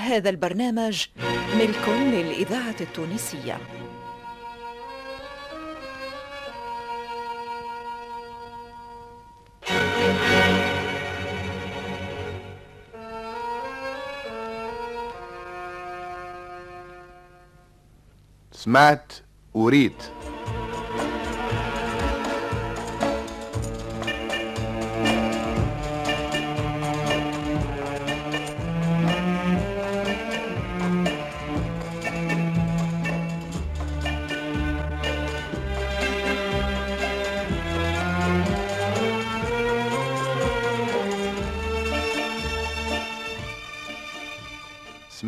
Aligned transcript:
هذا 0.00 0.30
البرنامج 0.30 1.06
ملك 1.58 1.88
للإذاعة 1.88 2.76
التونسية. 2.80 3.58
سمعت 18.52 19.12
وريت 19.54 20.19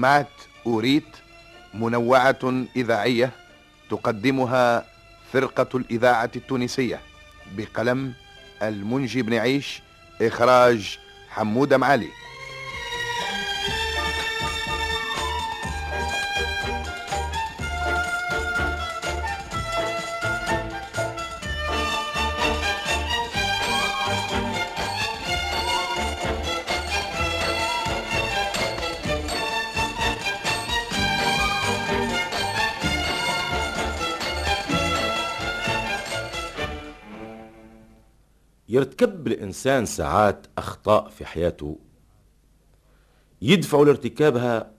سمعت 0.02 0.26
أوريت 0.66 1.16
منوعة 1.74 2.64
إذاعية 2.76 3.30
تقدمها 3.90 4.86
فرقة 5.32 5.78
الإذاعة 5.78 6.30
التونسية 6.36 7.00
بقلم 7.56 8.12
المنجي 8.62 9.22
بن 9.22 9.34
عيش 9.34 9.82
إخراج 10.22 10.98
حمودة 11.28 11.78
معالي. 11.78 12.08
يرتكب 38.82 39.26
الإنسان 39.26 39.86
ساعات 39.86 40.46
أخطاء 40.58 41.08
في 41.08 41.24
حياته. 41.24 41.78
يدفع 43.42 43.78
لارتكابها 43.80 44.72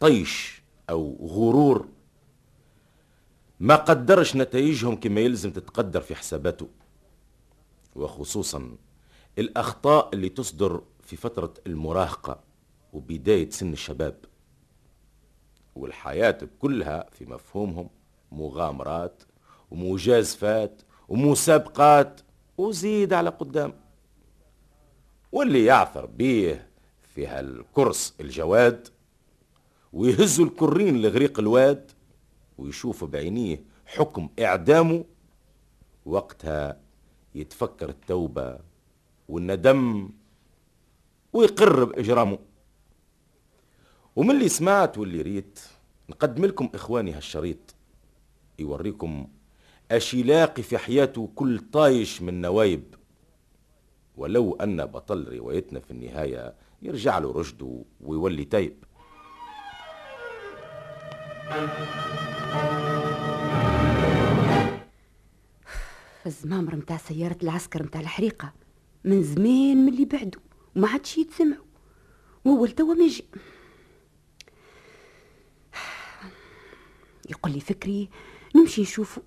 طيش 0.00 0.62
أو 0.90 1.16
غرور. 1.26 1.88
ما 3.60 3.76
قدرش 3.76 4.36
نتائجهم 4.36 4.96
كما 4.96 5.20
يلزم 5.20 5.50
تتقدر 5.50 6.00
في 6.00 6.14
حساباته. 6.14 6.68
وخصوصا 7.96 8.76
الأخطاء 9.38 10.10
اللي 10.14 10.28
تصدر 10.28 10.82
في 11.02 11.16
فترة 11.16 11.54
المراهقة 11.66 12.40
وبداية 12.92 13.50
سن 13.50 13.72
الشباب. 13.72 14.16
والحياة 15.74 16.38
كلها 16.58 17.06
في 17.10 17.24
مفهومهم 17.26 17.90
مغامرات 18.32 19.22
ومجازفات 19.70 20.82
ومسابقات 21.08 22.20
وزيد 22.58 23.12
على 23.12 23.30
قدام. 23.30 23.74
واللي 25.32 25.64
يعثر 25.64 26.06
بيه 26.06 26.68
في 27.14 27.26
هالكرس 27.26 28.14
الجواد 28.20 28.88
ويهزوا 29.92 30.46
الكرين 30.46 31.02
لغريق 31.02 31.38
الواد 31.38 31.90
ويشوف 32.58 33.04
بعينيه 33.04 33.64
حكم 33.86 34.28
إعدامه 34.40 35.04
وقتها 36.06 36.80
يتفكر 37.34 37.88
التوبة 37.88 38.58
والندم 39.28 40.10
ويقر 41.32 41.84
بإجرامه. 41.84 42.38
ومن 44.16 44.30
اللي 44.30 44.48
سمعت 44.48 44.98
واللي 44.98 45.22
ريت 45.22 45.60
نقدم 46.08 46.44
لكم 46.44 46.70
إخواني 46.74 47.12
هالشريط 47.12 47.74
يوريكم 48.58 49.28
أش 49.90 50.14
يلاقي 50.14 50.62
في 50.62 50.78
حياته 50.78 51.30
كل 51.34 51.58
طايش 51.58 52.22
من 52.22 52.40
نوايب 52.40 52.94
ولو 54.16 54.54
أن 54.54 54.86
بطل 54.86 55.38
روايتنا 55.38 55.80
في 55.80 55.90
النهاية 55.90 56.54
يرجع 56.82 57.18
له 57.18 57.32
رشده 57.32 57.84
ويولي 58.00 58.44
تايب 58.44 58.84
الزمامر 66.26 66.76
متاع 66.76 66.96
سيارة 66.96 67.36
العسكر 67.42 67.82
متاع 67.82 68.00
الحريقة 68.00 68.52
من 69.04 69.22
زمان 69.22 69.76
من 69.76 69.88
اللي 69.92 70.04
بعدوا 70.04 70.40
وما 70.76 70.88
عادش 70.88 71.18
يتسمعوا 71.18 71.64
وهو 72.44 72.66
توا 72.66 72.94
ما 72.94 73.04
يجي. 73.04 73.24
يقول 77.30 77.52
لي 77.52 77.60
فكري 77.60 78.08
نمشي 78.56 78.82
نشوفه 78.82 79.22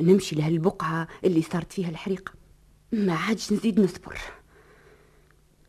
نمشي 0.00 0.36
لهالبقعة 0.36 1.08
اللي 1.24 1.42
صارت 1.42 1.72
فيها 1.72 1.88
الحريقة 1.88 2.32
ما 2.92 3.14
عادش 3.14 3.52
نزيد 3.52 3.80
نصبر. 3.80 4.18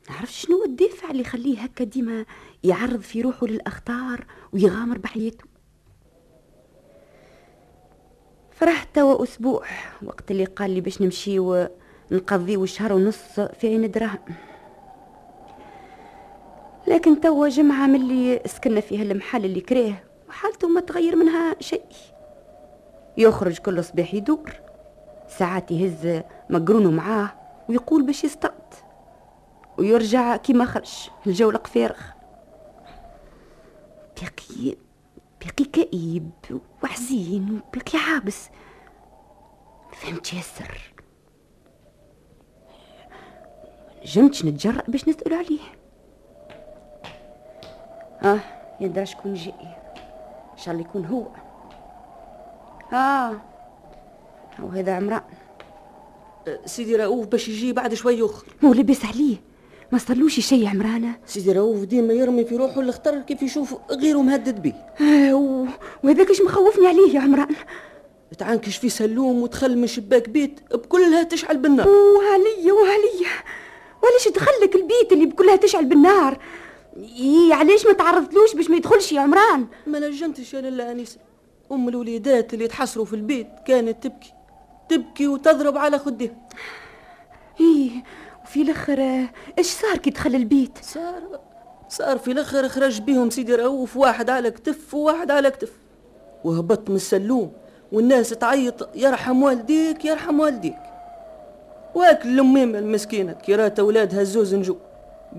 نعرف 0.10 0.32
شنو 0.34 0.64
الدافع 0.64 1.12
اللي 1.12 1.22
يخليه 1.22 1.60
هكا 1.60 1.84
ديما 1.84 2.26
يعرض 2.64 3.02
في 3.02 3.22
روحه 3.22 3.48
للأخطار 3.48 4.26
ويغامر 4.54 4.98
بحياته. 4.98 5.46
فرحت 8.52 8.96
توا 8.96 9.24
أسبوع 9.24 9.66
وقت 10.04 10.32
اللي 10.32 10.46
قال 10.46 10.72
لي 10.72 10.82
باش 10.82 11.02
نمشي 11.02 11.40
ونقضيو 11.40 12.66
شهر 12.66 12.94
ونص 12.94 13.40
في 13.40 13.68
عين 13.68 13.92
دراهم 13.92 14.36
لكن 16.88 17.22
توا 17.22 17.48
جمعة 17.48 17.88
من 17.88 17.96
اللي 17.96 18.42
سكننا 18.46 18.82
فيها 18.82 19.02
المحل 19.04 19.46
اللي 19.46 19.62
كريه 19.62 20.04
وحالته 20.30 20.68
ما 20.68 20.82
تغير 20.82 21.16
منها 21.16 21.56
شيء. 21.60 21.84
يخرج 23.18 23.58
كل 23.58 23.84
صباح 23.84 24.14
يدور. 24.14 24.52
ساعات 25.28 25.72
يهز 25.72 26.24
مقرونه 26.50 26.92
معاه 26.92 27.34
ويقول 27.70 28.06
باش 28.06 28.24
يصطاد. 28.24 28.74
ويرجع 29.78 30.36
كيما 30.36 30.66
خرج 30.66 31.10
الجولق 31.28 31.68
فارغ 31.68 32.00
بقي 34.22 34.76
بقي 35.42 35.66
كئيب 35.74 36.32
وحزين 36.84 37.62
وبقي 37.68 38.00
عابس. 38.00 38.50
فهمت 39.94 40.34
يا 40.34 40.40
السر 40.40 40.94
نجمتش 44.02 44.46
نتجرأ 44.46 44.84
باش 44.88 45.10
نسأل 45.10 45.34
عليه. 45.34 45.60
آه 48.24 48.40
يندرى 48.80 49.06
شكون 49.06 49.34
جاي. 49.34 49.54
إن 50.52 50.58
شاء 50.58 50.74
الله 50.74 50.86
يكون 50.88 51.06
هو. 51.06 51.28
آه. 52.94 53.42
وهذا 54.64 54.94
عمران 54.96 55.22
سيدي 56.66 56.96
رؤوف 56.96 57.28
باش 57.28 57.48
يجي 57.48 57.74
بعد 57.74 57.94
شوي 57.94 58.26
اخر 58.26 58.46
هو 58.66 58.74
لبس 58.74 59.06
عليه؟ 59.06 59.38
ما 59.92 59.98
صارلوش 59.98 60.40
شيء 60.40 60.68
عمرانة. 60.68 61.16
سيدي 61.26 61.52
رؤوف 61.52 61.84
ديما 61.84 62.14
يرمي 62.14 62.46
في 62.46 62.56
روحه 62.56 62.82
الاختر 62.82 63.20
كيف 63.20 63.44
يشوف 63.44 63.76
غيره 63.92 64.22
مهدد 64.22 64.62
بيه. 64.62 64.86
آه. 65.02 65.68
وهذاك 66.04 66.30
إيش 66.30 66.42
مخوفني 66.42 66.88
عليه 66.88 67.16
يا 67.16 67.20
عمران 67.22 67.56
تعنكش 68.38 68.78
في 68.78 68.90
سلوم 68.90 69.42
ودخل 69.42 69.78
من 69.78 69.88
شباك 69.88 70.30
بيت 70.30 70.60
بكلها 70.74 71.24
تشعل 71.24 71.58
بالنار. 71.58 71.88
وهلية 71.90 72.72
وهلية 72.72 73.28
وعلاش 74.04 74.28
دخلك 74.36 74.76
البيت 74.76 75.12
اللي 75.12 75.26
بكلها 75.26 75.56
تشعل 75.56 75.86
بالنار؟ 75.86 76.38
إيه 76.98 77.54
علاش 77.54 77.86
ما 77.86 77.94
تعرضتلوش 77.94 78.56
باش 78.56 78.70
ما 78.70 78.76
يدخلش 78.76 79.12
يا 79.12 79.22
عمران؟ 79.22 79.68
ما 79.88 80.00
نجمتش 80.00 80.54
يا 80.54 80.62
لاله 80.62 80.92
انيسه 80.92 81.18
أم 81.72 81.90
الوليدات 81.90 82.54
اللي 82.54 82.68
تحصروا 82.68 83.06
في 83.06 83.16
البيت 83.16 83.48
كانت 83.66 84.04
تبكي 84.04 84.34
تبكي 84.90 85.28
وتضرب 85.28 85.78
على 85.78 86.00
خدها. 86.00 86.30
إيه 87.60 87.92
وفي 88.44 88.62
الآخر 88.62 89.28
إيش 89.58 89.68
صار 89.68 89.98
كي 89.98 90.10
دخل 90.10 90.36
البيت؟ 90.36 90.78
صار 90.82 91.40
صار 91.90 92.18
في 92.18 92.32
الآخر 92.32 92.70
خرج 92.70 93.02
بيهم 93.02 93.30
سيدي 93.30 93.56
رؤوف 93.56 93.98
واحد 93.98 94.30
على 94.30 94.52
كتف 94.52 94.94
وواحد 94.94 95.32
على 95.32 95.52
كتف. 95.52 95.72
وهبط 96.44 96.90
من 96.90 96.96
السلوم 96.96 97.52
والناس 97.92 98.30
تعيط 98.30 98.90
يرحم 98.96 99.44
والديك 99.44 100.06
يرحم 100.06 100.40
والديك. 100.40 100.80
واكل 101.96 102.30
الأميمة 102.30 102.80
المسكينة 102.80 103.34
كي 103.34 103.56
رات 103.56 103.80
أولادها 103.80 104.22
الزوز 104.22 104.56
نجو. 104.56 104.78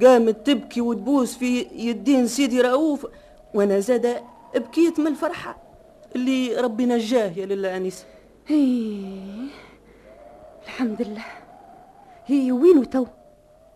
قامت 0.02 0.46
تبكي 0.46 0.81
وتبوس 0.81 1.37
في 1.37 1.67
يدين 1.72 2.26
سيدي 2.26 2.61
رؤوف 2.61 3.06
وأنا 3.55 3.81
زاد 3.81 4.17
بكيت 4.55 5.00
من 5.00 5.06
الفرحة. 5.06 5.66
اللي 6.17 6.57
ربي 6.57 6.87
نجاه 6.87 7.33
يا 7.37 7.47
لله 7.47 7.77
أنيس. 7.77 8.05
إيه 8.51 9.49
الحمد 10.65 11.03
لله 11.03 11.25
هي 12.27 12.53
وينو 12.53 12.85
تو؟ 12.85 13.07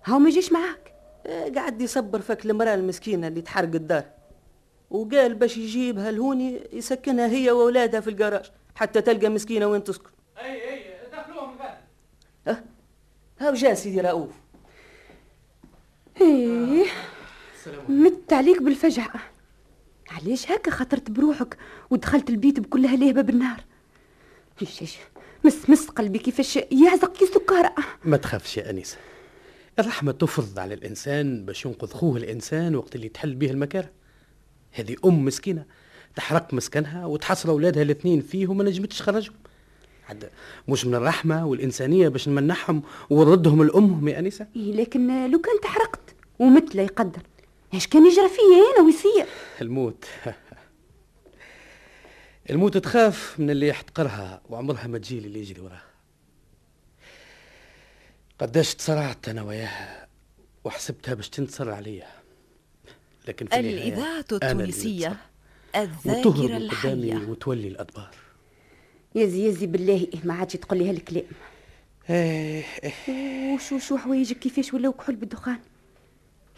هاو 0.04 0.18
ما 0.18 0.28
يجيش 0.28 0.52
معاك؟ 0.52 0.94
آه، 1.26 1.48
قعد 1.48 1.82
يصبر 1.82 2.20
فك 2.20 2.46
المرأة 2.46 2.74
المسكينة 2.74 3.28
اللي 3.28 3.40
تحرق 3.40 3.74
الدار. 3.74 4.04
وقال 4.90 5.34
باش 5.34 5.56
يجيبها 5.56 6.10
لهوني 6.10 6.60
يسكنها 6.72 7.26
هي 7.26 7.50
وأولادها 7.50 8.00
في 8.00 8.10
الجراج 8.10 8.50
حتى 8.74 9.00
تلقى 9.00 9.28
مسكينة 9.28 9.66
وين 9.66 9.84
تسكن. 9.84 10.10
أي 10.38 10.72
أي 10.72 10.84
دخلوهم 11.12 11.56
غادي 11.58 11.80
ها 12.46 12.64
هاو 13.38 13.54
جا 13.54 13.74
سيدي 13.74 14.00
رؤوف؟ 14.00 14.32
إيه 16.20 16.84
مت 17.88 18.32
عليك 18.32 18.62
بالفجعة. 18.62 19.29
علاش 20.10 20.50
هكا 20.50 20.70
خطرت 20.70 21.10
بروحك 21.10 21.56
ودخلت 21.90 22.30
البيت 22.30 22.60
بكلها 22.60 22.96
لهبة 22.96 23.20
بالنار 23.22 23.64
إيش 24.62 24.82
إيش؟ 24.82 24.96
مس 25.44 25.70
مس 25.70 25.86
قلبي 25.88 26.18
كيفاش 26.18 26.56
يعزق 26.56 27.16
كي 27.16 27.26
سكر. 27.26 27.70
ما 28.04 28.16
تخافش 28.16 28.56
يا 28.56 28.70
انيسه 28.70 28.96
الرحمة 29.78 30.12
تفرض 30.12 30.58
على 30.58 30.74
الإنسان 30.74 31.44
باش 31.44 31.66
ينقذ 31.66 31.88
خوه 31.88 32.16
الإنسان 32.16 32.76
وقت 32.76 32.96
اللي 32.96 33.08
تحل 33.08 33.34
به 33.34 33.50
المكارة. 33.50 33.90
هذه 34.72 34.96
أم 35.04 35.24
مسكينة 35.24 35.64
تحرق 36.16 36.54
مسكنها 36.54 37.06
وتحصل 37.06 37.48
أولادها 37.48 37.82
الاثنين 37.82 38.20
فيه 38.20 38.46
وما 38.46 38.64
نجمتش 38.64 38.98
تخرجهم. 38.98 39.34
عاد 40.08 40.30
مش 40.68 40.86
من 40.86 40.94
الرحمة 40.94 41.46
والإنسانية 41.46 42.08
باش 42.08 42.28
نمنحهم 42.28 42.82
ونردهم 43.10 43.64
لأمهم 43.64 44.08
يا 44.08 44.18
انسه 44.18 44.46
إيه 44.56 44.72
لكن 44.72 45.30
لو 45.30 45.38
كان 45.38 45.60
تحرقت 45.62 46.14
ومت 46.38 46.74
لا 46.74 46.82
يقدر. 46.82 47.22
إيش 47.74 47.86
كان 47.86 48.06
يجرى 48.06 48.28
فيا 48.28 48.76
أنا 48.76 48.86
ويصير؟ 48.86 49.26
الموت. 49.60 50.04
الموت 52.50 52.76
تخاف 52.76 53.40
من 53.40 53.50
اللي 53.50 53.68
يحتقرها 53.68 54.42
وعمرها 54.48 54.86
ما 54.86 54.98
تجي 54.98 55.18
اللي 55.18 55.40
يجري 55.40 55.60
وراها. 55.60 55.84
قداش 58.38 58.74
تصرعت 58.74 59.28
أنا 59.28 59.42
وياها 59.42 60.08
وحسبتها 60.64 61.14
باش 61.14 61.28
تنتصر 61.28 61.70
عليا. 61.70 62.06
لكن 63.28 63.46
في 63.46 63.56
النهاية 63.56 63.88
الإذاعة 63.88 64.24
التونسية 64.32 65.16
الذاكرة 65.76 66.56
الحية. 66.56 67.16
وتولي 67.16 67.68
الأدبار. 67.68 68.14
يزي 69.14 69.46
يزي 69.46 69.66
بالله 69.66 70.06
ما 70.24 70.34
عادش 70.34 70.52
تقول 70.52 70.78
لي 70.78 70.90
هالكلام. 70.90 71.24
إيه 72.10 72.64
إيه. 73.08 73.54
وشو 73.54 73.78
شو 73.78 73.96
حوايجك؟ 73.96 74.38
كيفاش 74.38 74.74
ولاو 74.74 74.92
كحول 74.92 75.16
بالدخان؟ 75.16 75.58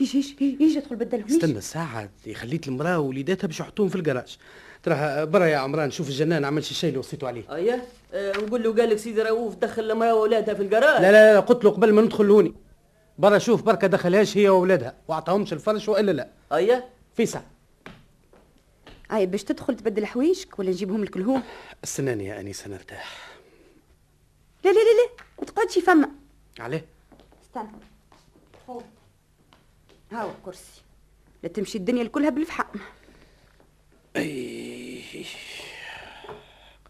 يجي 0.00 0.18
يجي 0.18 0.56
يجي 0.64 0.78
أدخل 0.78 0.96
بدلهم. 0.96 1.24
استنى 1.24 1.60
ساعة 1.60 2.10
اللي 2.24 2.34
خليت 2.34 2.68
المرأة 2.68 2.98
ووليداتها 2.98 3.46
باش 3.46 3.60
يحطوهم 3.60 3.88
في 3.88 3.96
الجراج. 3.96 4.36
تراها 4.82 5.24
برا 5.24 5.46
يا 5.46 5.56
عمران 5.56 5.90
شوف 5.90 6.08
الجنان 6.08 6.44
عمل 6.44 6.64
شي 6.64 6.74
شيء 6.74 6.88
اللي 6.88 6.98
وصيتوا 6.98 7.28
عليه. 7.28 7.54
إيه 7.54 7.84
آه، 8.12 8.32
نقول 8.32 8.62
له 8.62 8.74
قال 8.74 8.90
لك 8.90 8.96
سيدي 8.96 9.22
رؤوف 9.22 9.54
دخل 9.54 9.90
المرأة 9.90 10.14
وأولادها 10.14 10.54
في 10.54 10.62
الجراج. 10.62 11.02
لا 11.02 11.12
لا 11.12 11.34
لا 11.34 11.40
قلت 11.40 11.64
له 11.64 11.70
قبل 11.70 11.92
ما 11.92 12.02
ندخل 12.02 12.30
هوني. 12.30 12.54
برا 13.18 13.38
شوف 13.38 13.62
بركة 13.62 13.86
دخلهاش 13.86 14.36
هي 14.36 14.48
واولادها 14.48 14.94
وأعطاهمش 15.08 15.52
الفرش 15.52 15.88
وإلا 15.88 16.12
لا. 16.12 16.28
إيه 16.52 16.84
في 17.14 17.26
ساعة. 17.26 17.46
أي 19.12 19.26
باش 19.26 19.44
تدخل 19.44 19.76
تبدل 19.76 20.06
حوايجك 20.06 20.58
ولا 20.58 20.70
نجيبهم 20.70 21.04
لك 21.04 21.16
لهون؟ 21.16 21.42
استناني 21.84 22.26
يا 22.26 22.40
أنيسة 22.40 22.70
نرتاح 22.70 23.16
لا 24.64 24.70
لا 24.70 24.74
لا 24.74 24.78
لا 24.78 25.24
ما 25.38 25.44
تقعدش 25.46 25.78
فما. 25.78 26.08
عليه. 26.60 26.84
استنى. 27.44 27.68
فوت 28.66 28.84
هاو 30.12 30.30
الكرسي 30.30 30.82
لا 31.42 31.48
تمشي 31.48 31.78
الدنيا 31.78 32.04
كلها 32.04 32.30
بالفحم. 32.30 32.78
اي 34.16 35.24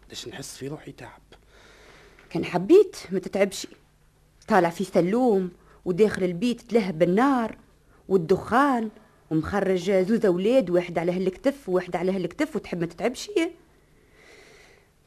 قداش 0.05 0.27
نحس 0.27 0.57
في 0.57 0.67
روحي 0.67 0.91
تعب. 0.91 1.21
كان 2.29 2.45
حبيت 2.45 2.97
ما 3.11 3.19
تتعبش. 3.19 3.67
طالع 4.47 4.69
في 4.69 4.83
سلوم 4.83 5.51
وداخل 5.85 6.23
البيت 6.23 6.61
تلهب 6.61 6.99
بالنار 6.99 7.57
والدخان 8.09 8.89
ومخرج 9.31 9.91
زوز 9.91 10.25
أولاد 10.25 10.69
واحد 10.69 10.97
على 10.97 11.11
هالكتف 11.11 11.69
وواحد 11.69 11.95
على 11.95 12.11
هالكتف 12.11 12.55
وتحب 12.55 12.79
ما 12.79 12.85
تتعبش. 12.85 13.29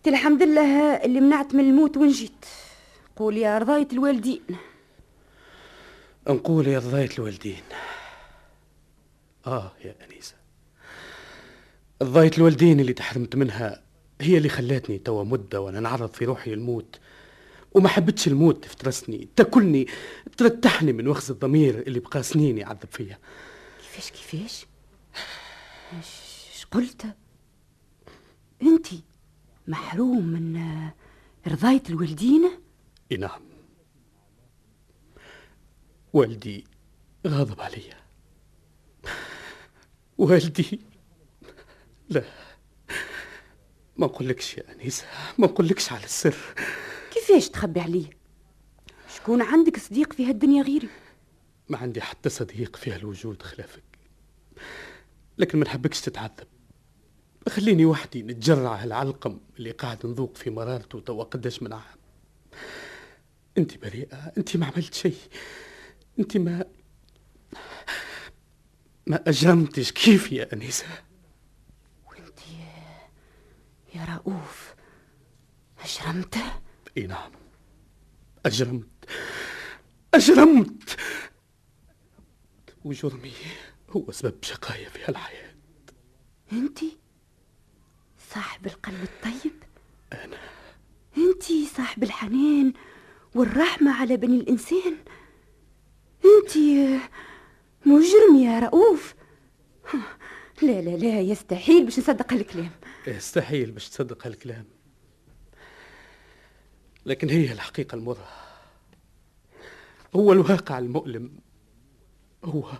تي 0.03 0.11
الحمد 0.11 0.43
لله 0.43 0.97
اللي 0.97 1.21
منعت 1.21 1.55
من 1.55 1.65
الموت 1.65 1.97
وين 1.97 2.11
جيت 2.11 2.45
قول 3.17 3.37
يا 3.37 3.59
رضاية 3.59 3.89
الوالدين. 3.93 4.43
نقول 6.29 6.67
يا 6.67 6.79
رضاية 6.79 7.11
الوالدين. 7.19 7.63
آه 9.47 9.73
يا 9.85 9.97
أنيسة. 10.05 10.35
رضاية 12.03 12.31
الوالدين 12.39 12.81
اللي 12.81 12.93
تحرمت 12.93 13.37
منها 13.37 13.83
هي 14.21 14.37
اللي 14.37 14.49
خلاتني 14.49 14.99
توا 14.99 15.25
مدة 15.25 15.61
وأنا 15.61 15.81
نعرض 15.81 16.13
في 16.13 16.25
روحي 16.25 16.53
الموت. 16.53 16.99
وما 17.75 17.89
حبتش 17.89 18.29
الموت 18.29 18.65
تفترسني 18.65 19.29
تاكلني 19.37 19.87
ترتحني 20.37 20.93
من 20.93 21.09
وخز 21.09 21.31
الضمير 21.31 21.79
اللي 21.79 22.01
بقى 22.01 22.23
سنين 22.23 22.59
يعذب 22.59 22.89
فيا. 22.91 23.19
كيفاش 23.79 24.11
كيفاش؟ 24.11 24.67
إيش 25.97 26.67
قلت؟ 26.71 27.07
انت 28.63 28.87
محروم 29.69 30.27
من 30.27 30.63
رضاية 31.47 31.83
الوالدين؟ 31.89 32.51
إي 33.13 33.17
نعم. 33.17 33.41
والدي 36.13 36.65
غاضب 37.27 37.61
عليا. 37.61 38.06
والدي. 40.19 40.81
لا 42.09 42.25
ما 43.97 44.07
نقولكش 44.07 44.59
يا 44.59 44.73
أنيسة 44.73 45.05
ما 45.39 45.47
نقولكش 45.47 45.93
على 45.93 46.05
السر. 46.05 46.37
كيفاش 47.15 47.49
تخبي 47.49 47.81
عليه 47.81 48.11
شكون 49.17 49.43
عندك 49.43 49.77
صديق 49.77 50.13
في 50.13 50.27
هالدنيا 50.27 50.63
غيري؟ 50.63 50.89
ما 51.69 51.79
عندي 51.79 52.01
حتى 52.01 52.29
صديق 52.29 52.77
في 52.77 52.93
هالوجود 52.93 53.43
خلافك. 53.43 53.83
لكن 55.39 55.59
ما 55.59 55.65
نحبكش 55.65 56.01
تتعذب. 56.01 56.47
خليني 57.49 57.85
وحدي 57.85 58.23
نتجرع 58.23 58.75
هالعلقم 58.75 59.39
اللي 59.59 59.71
قاعد 59.71 60.07
نذوق 60.07 60.37
في 60.37 60.51
مرارته 60.51 61.01
توا 61.01 61.25
قداش 61.25 61.63
من 61.63 61.73
عام. 61.73 61.99
أنت 63.59 63.79
بريئة 63.79 64.33
أنت 64.39 64.57
ما 64.57 64.67
عملت 64.67 64.95
شيء. 64.95 65.17
أنت 66.19 66.37
ما 66.37 66.65
ما 69.07 69.23
أجرمتش. 69.29 69.93
كيف 69.93 70.33
يا 70.33 70.53
أنيسة؟ 70.53 70.87
وانت 72.09 72.39
يا, 73.95 74.05
رؤوف 74.05 74.75
أجرمت؟ 75.85 76.39
إي 76.97 77.07
نعم. 77.07 77.31
أجرمت. 78.47 78.87
أجرمت. 80.15 80.97
وجرمي 82.85 83.33
هو 83.91 84.13
سبب 84.13 84.35
شقايا 84.43 84.89
في 84.89 85.05
هالحياة 85.05 85.55
أنت 86.53 86.79
صاحب 88.35 88.67
القلب 88.67 89.03
الطيب؟ 89.03 89.53
أنا. 90.13 90.39
أنت 91.19 91.43
صاحب 91.77 92.03
الحنان 92.03 92.73
والرحمة 93.35 94.01
على 94.01 94.17
بني 94.17 94.37
الإنسان؟ 94.37 94.97
أنت 96.25 96.57
مجرم 97.87 98.37
يا 98.37 98.59
رؤوف. 98.59 99.15
لا 100.63 100.81
لا 100.81 100.97
لا 100.97 101.21
يستحيل 101.21 101.85
باش 101.85 101.99
نصدق 101.99 102.33
هالكلام. 102.33 102.71
يستحيل 103.07 103.71
باش 103.71 103.89
تصدق 103.89 104.27
هالكلام. 104.27 104.65
لكن 107.07 107.31
هي 107.31 107.53
الحقيقة 107.53 107.95
المرة. 107.97 108.29
هو 110.17 110.33
الواقع 110.33 110.79
المؤلم. 110.79 111.39
هو. 112.45 112.73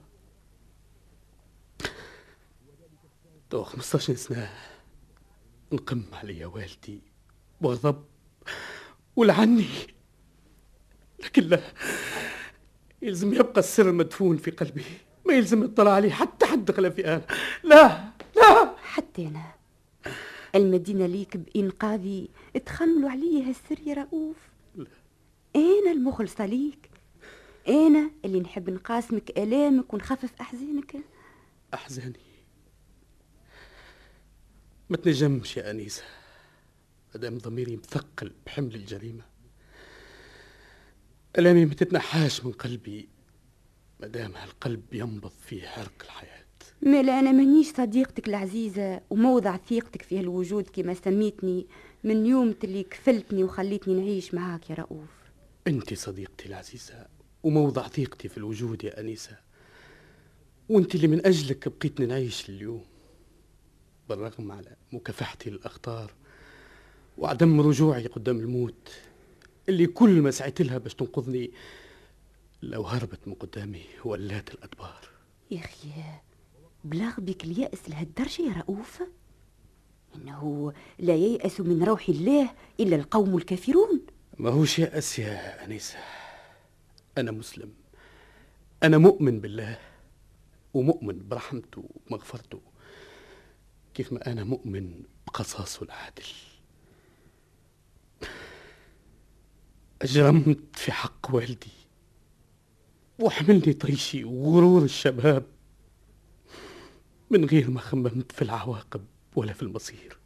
تو 3.51 3.65
15 3.65 4.15
سنة 4.15 4.51
نقم 5.73 6.03
عليا 6.13 6.47
والدي. 6.47 7.01
وغضب 7.61 8.05
ولعني. 9.17 9.67
لكن 11.25 11.43
لا. 11.43 11.73
يلزم 13.03 13.35
يبقى 13.35 13.59
السر 13.61 13.93
مدفون 13.93 14.37
في 14.37 14.51
قلبي. 14.51 14.85
ما 15.27 15.35
يلزم 15.35 15.65
يطلع 15.65 15.91
عليه 15.91 16.11
حتى 16.11 16.47
حد 16.47 16.71
خلفي 16.71 17.09
أنا 17.15 17.23
لا 17.65 18.05
لا. 18.37 18.77
حتى 18.77 19.27
أنا. 19.27 19.43
المدينة 20.55 21.07
ليك 21.07 21.37
بإنقاذي. 21.37 22.29
تخملوا 22.67 23.11
علي 23.11 23.43
هالسر 23.43 23.79
يا 23.87 23.95
رؤوف. 23.95 24.37
أنا 25.57 25.93
المخلصة 25.93 26.47
ليك. 26.47 26.91
أنا 27.69 28.11
اللي 28.25 28.41
نحب 28.41 28.71
نقاسمك 28.71 29.39
آلامك 29.39 29.95
ونخفف 29.95 30.31
أحزانك. 30.41 30.97
أحزاني. 31.75 32.21
ما 34.91 34.97
تنجمش 34.97 35.57
يا 35.57 35.71
أنيسة. 35.71 36.03
مادام 37.15 37.39
ضميري 37.39 37.77
مثقل 37.77 38.33
بحمل 38.47 38.75
الجريمة. 38.75 39.23
ألامي 41.39 41.65
ما 41.65 41.75
تتنحاش 41.75 42.45
من 42.45 42.53
قلبي. 42.53 43.09
مادام 44.01 44.33
هالقلب 44.37 44.83
ينبض 44.93 45.33
فيه 45.47 45.69
عرق 45.69 46.03
الحياة. 46.05 46.45
مالا 46.83 47.19
أنا 47.19 47.33
مانيش 47.33 47.73
صديقتك 47.73 48.29
العزيزة 48.29 49.01
وموضع 49.11 49.57
ثقتك 49.57 50.03
في 50.03 50.19
هالوجود 50.19 50.69
كما 50.73 50.95
سميتني 50.95 51.67
من 52.05 52.27
يوم 52.27 52.55
اللي 52.65 52.83
كفلتني 52.83 53.45
وخليتني 53.45 53.95
نعيش 53.95 54.35
معاك 54.35 54.71
يا 54.71 54.75
رؤوف. 54.75 55.09
أنت 55.67 55.95
صديقتي 55.95 56.47
العزيزة 56.47 57.07
وموضع 57.43 57.89
ثقتي 57.89 58.29
في 58.29 58.39
الوجود 58.39 58.85
يا 58.85 59.01
أنيسة. 59.01 59.37
وأنت 60.69 60.95
اللي 60.95 61.09
من 61.09 61.27
أجلك 61.27 61.69
بقيتني 61.69 62.07
نعيش 62.07 62.49
اليوم. 62.49 62.85
بالرغم 64.09 64.53
على 64.53 64.77
مكافحتي 64.93 65.51
للاخطار 65.51 66.13
وعدم 67.19 67.61
رجوعي 67.61 68.07
قدام 68.07 68.39
الموت 68.39 68.91
اللي 69.69 69.87
كل 69.87 70.21
ما 70.23 70.31
سعيت 70.31 70.63
لها 70.63 70.79
باش 70.79 70.95
تنقذني 70.95 71.51
لو 72.63 72.83
هربت 72.83 73.29
من 73.29 73.35
قدامي 73.35 73.83
ولات 74.05 74.55
الأدبار. 74.55 75.09
يا 75.51 75.61
أخي 75.61 75.89
بلاغ 76.85 77.21
بك 77.21 77.45
اليأس 77.45 77.91
لهالدرجة 77.91 78.43
يا 78.43 78.53
رؤوف؟ 78.53 79.03
إنه 80.15 80.73
لا 80.99 81.15
ييأس 81.15 81.61
من 81.61 81.83
روح 81.83 82.09
الله 82.09 82.51
إلا 82.81 82.97
القوم 82.97 83.37
الكافرون. 83.37 84.01
ما 84.39 84.51
هوش 84.51 84.79
يأس 84.79 85.19
يا 85.19 85.65
أنيسة. 85.65 85.99
أنا 87.19 87.31
مسلم. 87.31 87.73
أنا 88.83 88.99
مؤمن 88.99 89.41
بالله 89.41 89.79
ومؤمن 90.75 91.29
برحمته 91.29 91.85
ومغفرته. 92.07 92.61
كيف 93.95 94.13
ما 94.13 94.33
أنا 94.33 94.45
مؤمن 94.45 95.03
بقصاصه 95.27 95.83
العادل. 95.83 96.25
أجرمت 100.03 100.59
في 100.75 100.93
حق 100.93 101.35
والدي 101.35 101.71
وحملني 103.19 103.73
طيشي 103.73 104.25
وغرور 104.25 104.83
الشباب. 104.83 105.47
من 107.31 107.45
غير 107.45 107.71
ما 107.71 107.81
خممت 107.81 108.33
في 108.33 108.43
العواقب 108.43 109.05
ولا 109.37 109.53
في 109.53 109.63
المصير. 109.63 110.19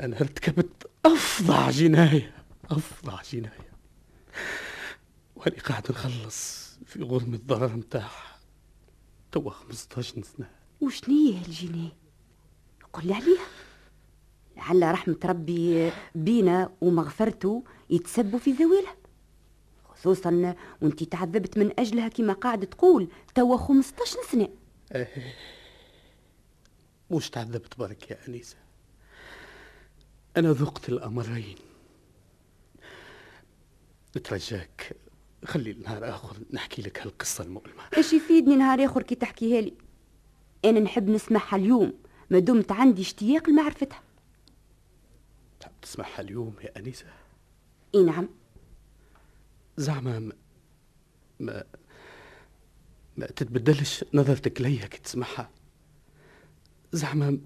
أنا 0.00 0.20
ارتكبت 0.20 0.90
أفظع 1.06 1.70
جناية 1.70 2.34
أفظع 2.70 3.22
جناية. 3.32 3.68
وأنا 5.36 5.56
قاعد 5.60 5.90
نخلص 5.90 6.68
في 6.86 7.02
غرم 7.02 7.34
الضرر 7.34 7.76
متاعها 7.76 8.38
توا 9.32 9.50
15 9.50 10.22
سنة. 10.22 10.50
وشنية 10.80 11.38
هالجناية؟ 11.38 11.92
قل 12.92 13.06
لي 13.06 13.14
عليها. 13.14 13.46
لعل 14.58 14.92
رحمة 14.92 15.16
ربي 15.24 15.92
بينا 16.14 16.70
ومغفرته 16.80 17.64
يتسبوا 17.90 18.38
في 18.38 18.54
زوالها 18.54 18.96
خصوصا 19.84 20.54
وانت 20.82 21.04
تعذبت 21.04 21.58
من 21.58 21.80
أجلها 21.80 22.08
كما 22.08 22.32
قاعد 22.32 22.66
تقول 22.66 23.08
توا 23.34 23.56
15 23.56 24.16
سنة. 24.32 24.48
إيه. 24.94 25.34
مش 27.10 27.30
تعذبت 27.30 27.78
برك 27.78 28.10
يا 28.10 28.18
أنيسة. 28.28 28.56
أنا 30.36 30.52
ذقت 30.52 30.88
الأمرين. 30.88 31.56
نترجاك. 34.16 34.96
خلي 35.44 35.72
نهار 35.72 36.08
آخر 36.08 36.36
نحكي 36.52 36.82
لك 36.82 37.00
هالقصة 37.00 37.44
المؤلمة. 37.44 37.82
إيش 37.96 38.12
يفيدني 38.12 38.56
نهار 38.56 38.84
آخر 38.84 39.02
كي 39.02 39.14
تحكيها 39.14 39.60
لي؟ 39.60 39.74
أنا 40.64 40.80
نحب 40.80 41.08
نسمعها 41.08 41.56
اليوم. 41.56 41.92
ما 42.30 42.38
دمت 42.38 42.72
عندي 42.72 43.02
اشتياق 43.02 43.50
لمعرفتها. 43.50 44.00
تسمعها 45.82 46.20
اليوم 46.20 46.54
يا 46.64 46.78
أنيسة؟ 46.78 47.06
إي 47.94 48.02
نعم. 48.04 48.28
زعما 49.76 50.18
ما 50.18 50.32
ما, 51.40 51.64
ما 53.16 53.26
تتبدلش 53.26 54.04
نظرتك 54.14 54.60
ليا 54.60 54.86
كي 54.86 54.98
تسمعها. 54.98 55.50
زعما 56.92 57.38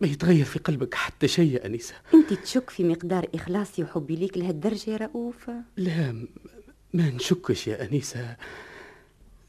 ما 0.00 0.08
يتغير 0.08 0.44
في 0.44 0.58
قلبك 0.58 0.94
حتى 0.94 1.28
شيء 1.28 1.52
يا 1.52 1.66
أنيسة. 1.66 1.94
أنت 2.14 2.32
تشك 2.32 2.70
في 2.70 2.84
مقدار 2.84 3.28
إخلاصي 3.34 3.82
وحبي 3.82 4.16
ليك 4.16 4.38
لهالدرجة 4.38 4.90
يا 4.90 4.96
رؤوف؟ 4.96 5.50
لا 5.76 6.26
ما 6.94 7.10
نشكش 7.10 7.66
يا 7.66 7.84
أنيسة 7.84 8.36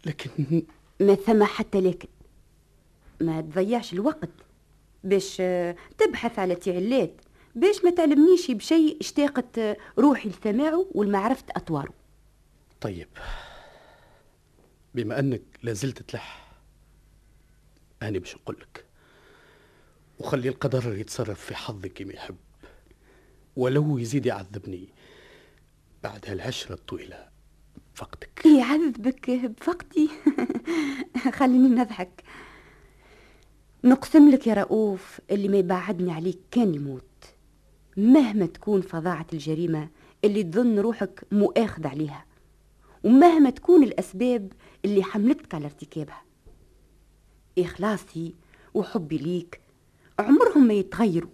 لكن 0.05 0.63
ما 0.99 1.15
ثم 1.15 1.43
حتى 1.43 1.81
لكن 1.81 2.07
ما 3.21 3.41
تضيعش 3.41 3.93
الوقت 3.93 4.29
باش 5.03 5.37
تبحث 5.97 6.39
على 6.39 6.55
تعلات 6.55 7.21
باش 7.55 7.83
ما 7.83 7.91
تعلمنيش 7.91 8.51
بشيء 8.51 8.97
اشتاقت 9.01 9.77
روحي 9.99 10.29
لسماعه 10.29 10.85
والمعرفة 10.91 11.45
أطواره. 11.51 11.93
طيب 12.81 13.07
بما 14.95 15.19
أنك 15.19 15.41
لازلت 15.63 16.01
تلح 16.01 16.51
أنا 18.01 18.19
باش 18.19 18.35
نقول 18.35 18.57
لك 18.61 18.85
وخلي 20.19 20.49
القدر 20.49 20.97
يتصرف 20.97 21.45
في 21.45 21.55
حظي 21.55 21.89
كما 21.89 22.13
يحب 22.13 22.35
ولو 23.55 23.97
يزيد 23.97 24.25
يعذبني 24.25 24.89
بعد 26.03 26.25
هالعشرة 26.27 26.73
الطويلة 26.73 27.27
فقدك 27.93 28.45
يعذبك 28.45 29.29
بفقدي؟ 29.29 30.09
خليني 31.39 31.69
نضحك. 31.69 32.23
نقسم 33.83 34.29
لك 34.31 34.47
يا 34.47 34.53
رؤوف 34.53 35.19
اللي 35.31 35.47
ما 35.47 35.57
يبعدني 35.57 36.11
عليك 36.11 36.39
كان 36.51 36.75
يموت. 36.75 37.03
مهما 37.97 38.45
تكون 38.45 38.81
فظاعة 38.81 39.27
الجريمة 39.33 39.89
اللي 40.25 40.43
تظن 40.43 40.79
روحك 40.79 41.23
مؤاخذ 41.31 41.87
عليها 41.87 42.25
ومهما 43.03 43.49
تكون 43.49 43.83
الأسباب 43.83 44.53
اللي 44.85 45.03
حملتك 45.03 45.55
على 45.55 45.65
ارتكابها. 45.65 46.21
إخلاصي 47.59 48.33
وحبي 48.73 49.17
ليك 49.17 49.59
عمرهم 50.19 50.67
ما 50.67 50.73
يتغيروا 50.73 51.29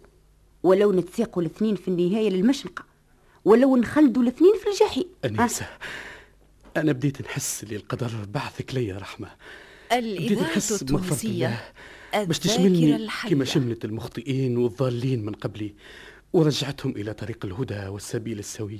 ولو 0.64 0.94
نتساقوا 0.94 1.44
الاثنين 1.44 1.76
في 1.76 1.88
النهاية 1.88 2.30
للمشنقة 2.30 2.86
ولو 3.46 3.78
نخلدوا 3.78 4.24
الاثنين 4.24 4.54
في 4.58 4.70
الجحيم. 4.70 5.06
أنيسة 5.26 5.68
أنا 6.78 6.92
بديت 6.92 7.22
نحس 7.22 7.64
اللي 7.64 7.76
القدر 7.76 8.12
بعثك 8.34 8.74
ليا 8.74 8.98
رحمة. 8.98 9.30
بديت 9.92 10.04
الإذاعة 10.04 10.50
نحس 10.50 10.84
بمغفرة 10.84 11.28
الله 11.28 11.62
باش 12.14 12.40
تشملني 12.40 13.08
كما 13.30 13.46
شملت 13.46 13.86
المخطئين 13.86 14.58
والضالين 14.58 15.26
من 15.26 15.34
قبلي. 15.34 15.74
ورجعتهم 16.34 16.92
إلى 16.92 17.14
طريق 17.14 17.46
الهدى 17.46 17.88
والسبيل 17.88 18.40
السوي. 18.40 18.80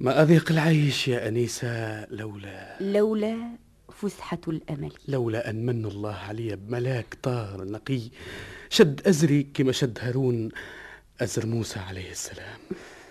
ما 0.00 0.22
أذيق 0.22 0.52
العيش 0.52 1.08
يا 1.08 1.28
أنيسة 1.28 2.06
لولا 2.06 2.76
لولا 2.80 3.36
فسحة 3.92 4.40
الأمل. 4.48 4.92
لولا 5.08 5.50
أن 5.50 5.66
من 5.66 5.84
الله 5.84 6.14
علي 6.14 6.56
بملاك 6.56 7.16
طار 7.22 7.64
نقي. 7.64 8.00
شد 8.70 9.06
أزري 9.06 9.42
كما 9.42 9.72
شد 9.72 9.98
هارون 10.02 10.48
أزر 11.20 11.46
موسى 11.46 11.78
عليه 11.78 12.10
السلام. 12.10 12.58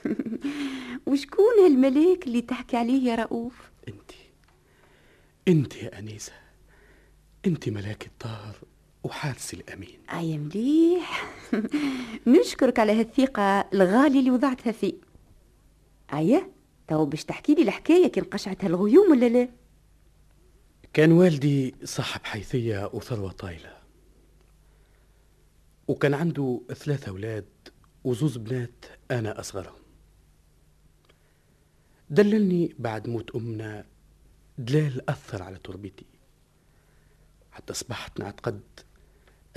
وشكون 1.08 1.60
هالملاك 1.64 2.28
اللي 2.28 2.42
تحكي 2.42 2.78
عليه 2.78 3.10
يا 3.10 3.16
رؤوف؟ 3.16 3.72
أنت 3.88 4.12
أنت 5.48 5.76
يا 5.76 6.00
أنيسة 6.00 6.34
أنت 7.46 7.70
ملاك 7.70 8.06
الطار. 8.06 8.56
وحارس 9.04 9.54
الأمين. 9.54 10.00
أي 10.14 10.38
مليح. 10.38 11.36
نشكرك 12.28 12.80
على 12.80 12.92
هالثقة 13.00 13.60
الغالية 13.74 14.20
اللي 14.20 14.32
وضعتها 14.32 14.72
في 14.72 14.94
أيه؟ 16.14 16.52
تو 16.88 17.06
باش 17.06 17.26
تحكي 17.26 17.56
لي 17.56 17.62
الحكاية 17.62 18.08
كي 18.08 18.22
نقشعت 18.22 18.66
هالغيوم 18.66 19.12
ولا 19.12 19.30
لا؟ 19.30 19.50
كان 20.94 21.12
والدي 21.12 21.76
صاحب 21.84 22.22
حيثية 22.24 22.90
وثروة 22.94 23.32
طايلة. 23.32 23.78
وكان 25.88 26.14
عنده 26.14 26.62
ثلاثة 26.74 27.10
أولاد 27.10 27.46
وزوز 28.04 28.38
بنات 28.38 28.86
أنا 29.12 29.40
أصغرهم. 29.40 29.82
دللني 32.10 32.76
بعد 32.80 33.10
موت 33.10 33.36
أمنا 33.36 33.86
دلال 34.58 35.10
أثر 35.10 35.44
على 35.44 35.58
تربيتي. 35.58 36.06
حتى 37.52 37.74
أصبحت 37.74 38.20
نعتقد 38.20 38.62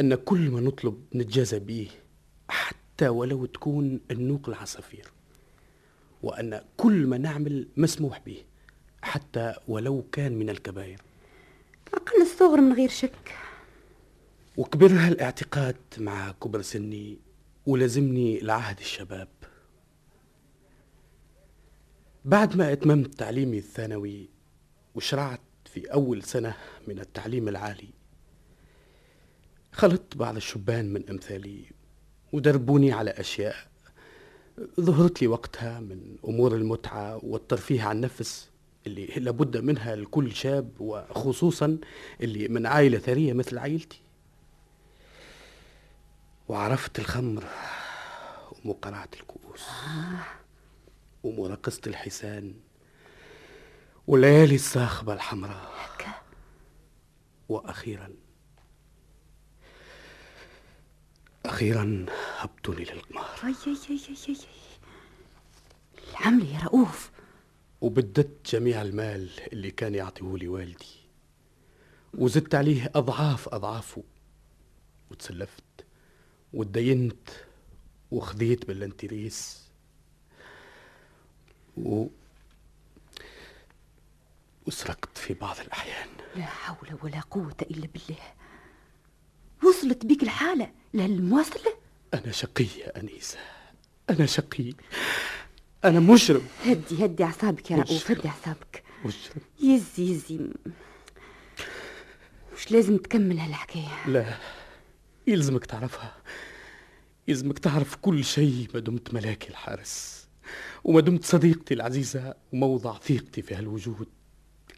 أن 0.01 0.15
كل 0.15 0.51
ما 0.51 0.61
نطلب 0.61 1.05
نتجازى 1.15 1.59
به 1.59 1.89
حتى 2.49 3.09
ولو 3.09 3.47
تكون 3.47 4.01
النوق 4.11 4.49
العصافير 4.49 5.13
وأن 6.23 6.61
كل 6.77 7.07
ما 7.07 7.19
نعمل 7.19 7.69
مسموح 7.77 8.21
به 8.27 8.45
حتى 9.03 9.55
ولو 9.69 10.05
كان 10.13 10.33
من 10.33 10.51
الكبائر. 10.51 11.01
أقل 11.95 12.23
الصغر 12.23 12.61
من 12.61 12.73
غير 12.73 12.89
شك. 12.89 13.35
وكبرها 14.57 15.09
الاعتقاد 15.09 15.77
مع 15.99 16.33
كبر 16.33 16.63
سني 16.63 17.19
ولازمني 17.67 18.41
لعهد 18.41 18.79
الشباب. 18.79 19.29
بعد 22.25 22.57
ما 22.57 22.73
أتممت 22.73 23.15
تعليمي 23.15 23.59
الثانوي 23.59 24.29
وشرعت 24.95 25.41
في 25.65 25.93
أول 25.93 26.23
سنة 26.23 26.57
من 26.89 26.99
التعليم 26.99 27.49
العالي 27.49 27.89
خلطت 29.77 30.17
بعض 30.17 30.37
الشبان 30.37 30.93
من 30.93 31.09
أمثالي 31.11 31.65
ودربوني 32.33 32.93
على 32.93 33.11
أشياء 33.11 33.57
ظهرت 34.81 35.23
لي 35.23 35.29
وقتها 35.29 35.81
من 35.81 36.17
أمور 36.29 36.55
المتعة 36.55 37.25
والترفيه 37.25 37.83
عن 37.83 37.97
النفس 37.97 38.51
اللي 38.87 39.07
لابد 39.07 39.57
منها 39.57 39.97
لكل 39.97 40.33
شاب 40.35 40.71
وخصوصا 40.81 41.79
اللي 42.21 42.49
من 42.49 42.67
عائلة 42.67 42.99
ثرية 42.99 43.33
مثل 43.33 43.59
عائلتي. 43.59 44.01
وعرفت 46.49 46.99
الخمر 46.99 47.45
ومقرعة 48.65 49.09
الكؤوس 49.21 49.63
ومراقصة 51.25 51.81
الحسان 51.87 52.55
وليالي 54.07 54.55
الصاخبة 54.55 55.13
الحمراء. 55.13 55.75
وأخيرا 57.49 58.11
أخيرا 61.55 62.07
هبطوني 62.39 62.85
للقمار. 62.85 63.31
أي 63.45 63.55
أي 63.67 63.77
أي 63.91 64.01
أي 64.09 64.17
أي 64.29 64.37
العملة 66.11 66.55
يا 66.55 66.61
رؤوف. 66.65 67.11
وبددت 67.81 68.51
جميع 68.51 68.83
المال 68.83 69.31
اللي 69.53 69.71
كان 69.71 69.95
يعطيه 69.95 70.37
لي 70.37 70.49
والدي 70.49 70.97
وزدت 72.15 72.55
عليه 72.55 72.91
أضعاف 72.95 73.49
أضعافه. 73.49 74.03
وتسلفت 75.11 75.65
وتدينت 76.53 77.29
وخذيت 78.11 78.65
بالانتريس. 78.65 79.69
و 81.77 82.07
وسرقت 84.67 85.19
في 85.19 85.35
بعض 85.35 85.61
الأحيان. 85.61 86.09
لا 86.37 86.47
حول 86.47 86.99
ولا 87.03 87.21
قوة 87.21 87.57
إلا 87.63 87.87
بالله. 87.87 88.23
وصلت 89.69 90.07
بك 90.07 90.23
الحالة 90.23 90.71
للمواصلة؟ 90.95 91.75
أنا 92.15 92.33
شقي 92.33 92.65
يا 92.65 93.01
أنيسة. 93.01 93.39
أنا 94.11 94.27
شقي. 94.27 94.73
أنا 95.85 96.01
مجرم. 96.01 96.47
هدي 96.65 97.05
هدي 97.05 97.25
أعصابك 97.25 97.71
يا؟ 97.71 97.77
رؤوف 97.77 98.11
هدي 98.11 98.29
أعصابك. 98.29 98.83
مجرم. 99.05 99.43
يزي 99.61 100.11
يزي. 100.11 100.41
مش 102.57 102.73
لازم 102.73 102.97
تكمل 102.97 103.39
هالحكاية. 103.39 104.07
لا. 104.09 104.39
يلزمك 105.27 105.67
تعرفها. 105.67 106.17
يلزمك 107.29 107.59
تعرف 107.59 107.97
كل 107.97 108.25
شيء. 108.25 108.69
ما 108.75 108.81
دمت 108.81 109.15
ملاكي 109.15 109.49
الحارس. 109.49 110.27
وما 110.85 111.01
دمت 111.01 111.25
صديقتي 111.25 111.75
العزيزة. 111.75 112.35
وموضع 112.53 112.99
ثقتي 112.99 113.43
في 113.43 113.55
هالوجود. 113.55 114.09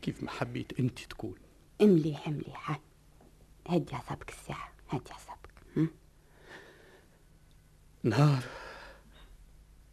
كيف 0.02 0.22
ما 0.22 0.30
حبيت 0.30 0.80
أنت 0.80 0.98
تكون. 0.98 1.34
مليح 1.80 2.28
مليح 2.28 2.70
ها. 2.70 2.80
هدي 3.68 3.94
أعصابك 3.94 4.30
الساعة. 4.30 4.75
أعصابك 4.92 5.50
هم؟ 5.76 5.90
نهار. 8.02 8.42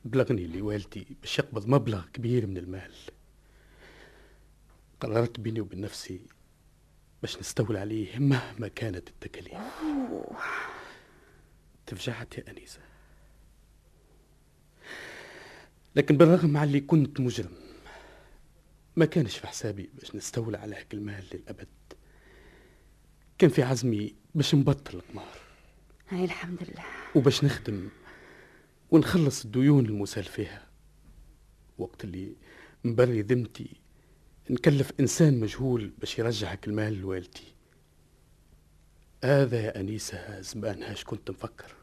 بلغني 0.06 0.46
اللي 0.46 0.62
والدي 0.62 1.08
باش 1.22 1.40
يقبض 1.40 1.68
مبلغ 1.68 2.06
كبير 2.14 2.48
من 2.48 2.58
المال. 2.58 2.94
قررت 5.00 5.40
بيني 5.40 5.62
وبين 5.62 5.82
نفسي 5.82 6.22
باش 7.22 7.38
نستولى 7.40 7.80
عليه 7.80 8.20
مهما 8.20 8.68
كانت 8.68 9.10
التكاليف. 9.10 9.58
تفجعت 11.86 12.38
يا 12.38 12.52
أنيسة. 12.52 12.80
لكن 15.96 16.18
بالرغم 16.18 16.58
على 16.58 16.68
اللي 16.68 16.82
كنت 16.82 17.20
مجرم 17.20 17.52
ما 18.96 19.06
كانش 19.06 19.38
في 19.38 19.48
حسابي 19.48 19.90
باش 19.94 20.16
نستولى 20.16 20.58
على 20.58 20.76
هاك 20.76 20.94
المال 20.94 21.24
للأبد. 21.34 21.68
كان 23.44 23.52
في 23.52 23.64
عزمي 23.64 24.16
باش 24.36 24.56
نبطل 24.56 24.98
القمار 24.98 25.38
هاي 26.10 26.24
الحمد 26.24 26.64
لله. 26.64 26.84
وباش 27.16 27.44
نخدم 27.44 27.90
ونخلص 28.92 29.46
الديون 29.46 29.86
المسال 29.86 30.24
فيها 30.24 30.68
وقت 31.78 32.04
اللي 32.04 32.36
مبري 32.84 33.22
ذمتي 33.22 33.82
نكلف 34.50 34.92
إنسان 35.00 35.40
مجهول 35.40 35.94
باش 35.98 36.20
يرجعك 36.20 36.68
المال 36.68 37.02
لوالدي. 37.02 37.56
هذا 39.24 39.62
يا 39.62 39.80
أنيسة 39.80 40.42
زمان 40.42 40.84
اش 40.84 41.04
كنت 41.04 41.32
مفكر 41.32 41.76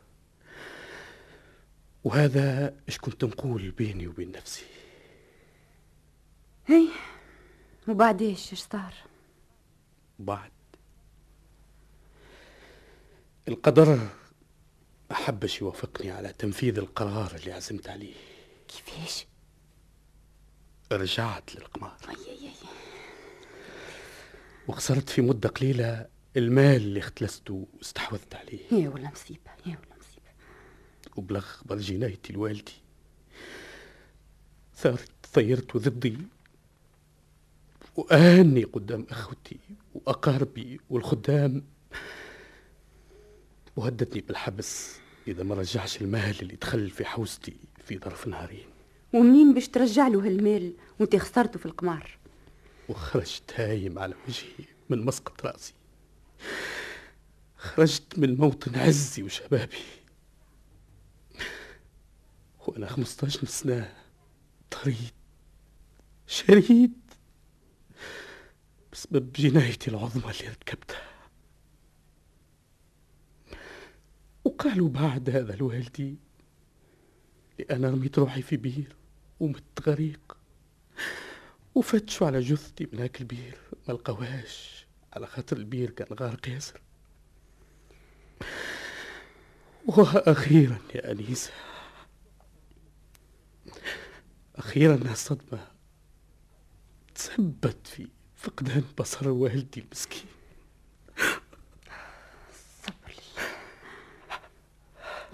وهذا 2.05 2.77
اش 2.89 2.99
كنت 2.99 3.25
نقول 3.25 3.71
بيني 3.71 4.07
وبين 4.09 4.33
نفسي؟ 4.33 4.65
هي 6.67 6.89
وبعديش 7.89 8.53
إيش 8.53 8.61
صار؟ 8.61 8.95
بعد. 10.19 10.60
القدر 13.51 13.97
ما 15.11 15.17
حبش 15.17 15.61
يوافقني 15.61 16.11
على 16.11 16.33
تنفيذ 16.33 16.79
القرار 16.79 17.35
اللي 17.35 17.53
عزمت 17.53 17.89
عليه. 17.89 18.15
كيفاش؟ 18.69 19.27
رجعت 20.93 21.55
للقمار. 21.57 21.97
أي 22.09 22.15
أي 22.33 22.47
أي. 22.47 22.53
وخسرت 24.69 25.09
في 25.09 25.23
مدة 25.23 25.49
قليلة 25.49 26.07
المال 26.37 26.77
اللي 26.77 27.01
اختلسته 27.01 27.67
واستحوذت 27.79 28.35
عليه. 28.35 28.59
يا 28.73 28.89
ولا 28.89 29.11
مصيبة 29.11 29.51
يا 29.67 29.79
ولا 29.79 29.99
مصيبة. 30.01 30.31
وبلغ 31.17 31.41
خبر 31.41 31.77
جنايتي 31.77 32.33
لوالدي 32.33 32.73
ثارت 34.77 35.11
ثيرت 35.33 35.77
ضدي. 35.77 36.19
وآني 37.97 38.65
قدام 38.65 39.07
أخوتي 39.11 39.59
وأقاربي 39.95 40.81
والخدام. 40.91 41.65
وهددني 43.77 44.21
بالحبس 44.21 44.97
إذا 45.29 45.43
ما 45.43 45.55
رجعش 45.55 46.03
المال 46.03 46.41
اللي 46.43 46.57
دخل 46.57 46.91
في 46.91 47.05
حوزتي 47.05 47.57
في 47.87 47.99
ظرف 47.99 48.27
نهارين 48.27 48.67
ومنين 49.13 49.55
باش 49.55 49.69
ترجع 49.69 50.09
له 50.09 50.27
هالمال 50.27 50.73
وانت 51.01 51.17
خسرته 51.17 51.59
في 51.59 51.67
القمار؟ 51.67 52.19
وخرجت 52.89 53.53
هايم 53.55 53.99
على 53.99 54.15
وجهي 54.29 54.67
من 54.91 55.05
مسقط 55.05 55.47
رأسي. 55.47 55.73
خرجت 57.57 58.19
من 58.19 58.37
موطن 58.37 58.79
عزي 58.79 59.23
وشبابي. 59.23 59.79
وأنا 62.67 62.87
15 62.87 63.45
سنة 63.45 63.95
طريد 64.71 65.13
شريد 66.27 66.93
بسبب 68.93 69.33
جنايتي 69.33 69.91
العظمى 69.91 70.33
اللي 70.33 70.49
ارتكبتها 70.49 71.03
وقالوا 74.61 74.89
بعد 74.89 75.31
هذا 75.31 75.57
لوالدي 75.57 76.17
لأنا 77.59 77.91
رميت 77.91 78.19
روحي 78.19 78.43
في 78.43 78.57
بير 78.57 78.97
ومت 79.41 79.63
غريق. 79.87 80.37
وفتشوا 81.75 82.27
على 82.27 82.41
جثتي 82.41 82.89
من 82.93 82.99
هاك 83.01 83.21
البير 83.21 83.59
ما 83.89 83.93
لقواش 83.93 84.87
على 85.13 85.27
خاطر 85.27 85.57
البير 85.57 85.91
كان 85.91 86.07
غارق 86.21 86.49
ياسر 86.49 86.81
وأخيرا 89.87 90.79
يا 90.95 91.13
أنيسة 91.13 91.53
أخيرا 94.57 94.95
الصدمة 94.95 95.67
تسبت 97.15 97.87
في 97.87 98.09
فقدان 98.37 98.85
بصر 98.99 99.29
والدي 99.29 99.81
المسكين 99.81 100.27
صبر 102.83 103.09
لله 103.09 103.49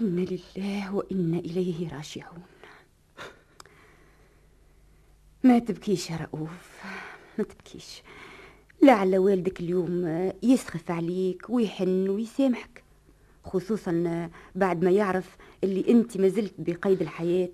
إنا 0.01 0.21
لله 0.21 0.95
وإنا 0.95 1.39
إليه 1.39 1.89
راجعون. 1.95 2.43
ما 5.43 5.59
تبكيش 5.59 6.09
يا 6.09 6.15
رؤوف 6.17 6.81
ما 7.37 7.43
تبكيش. 7.43 8.01
لعل 8.83 9.17
والدك 9.17 9.59
اليوم 9.59 10.07
يسخف 10.43 10.91
عليك 10.91 11.49
ويحن 11.49 12.09
ويسامحك 12.09 12.83
خصوصا 13.45 14.29
بعد 14.55 14.83
ما 14.83 14.91
يعرف 14.91 15.37
اللي 15.63 15.85
أنت 15.89 16.17
ما 16.17 16.27
زلت 16.27 16.53
بقيد 16.57 17.01
الحياة 17.01 17.49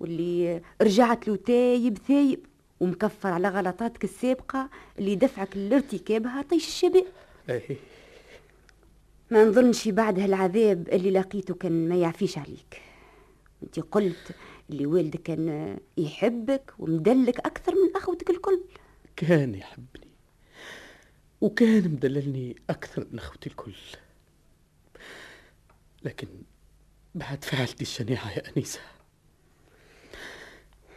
واللي 0.00 0.62
رجعت 0.82 1.28
له 1.28 1.36
تايب 1.36 1.98
ثايب 2.08 2.46
ومكفر 2.80 3.28
على 3.28 3.48
غلطاتك 3.48 4.04
السابقة 4.04 4.70
اللي 4.98 5.14
دفعك 5.14 5.56
لارتكابها 5.56 6.42
طيش 6.42 6.66
الشباب. 6.68 7.04
أي 7.50 7.76
ما 9.32 9.44
نظنش 9.44 9.88
بعد 9.88 10.18
هالعذاب 10.18 10.88
اللي 10.88 11.10
لقيته 11.10 11.54
كان 11.54 11.88
ما 11.88 11.96
يعفيش 11.96 12.38
عليك. 12.38 12.82
انت 13.62 13.80
قلت 13.80 14.36
اللي 14.70 14.86
والدك 14.86 15.22
كان 15.22 15.78
يحبك 15.96 16.72
ومدلك 16.78 17.38
أكثر 17.38 17.74
من 17.74 17.96
أخوتك 17.96 18.30
الكل. 18.30 18.64
كان 19.16 19.54
يحبني 19.54 20.08
وكان 21.40 21.82
مدللني 21.82 22.56
أكثر 22.70 23.06
من 23.12 23.18
أخوتي 23.18 23.48
الكل. 23.50 23.74
لكن 26.02 26.28
بعد 27.14 27.44
فعلتي 27.44 27.82
الشنيعة 27.82 28.30
يا 28.32 28.42
أنيسة 28.56 28.80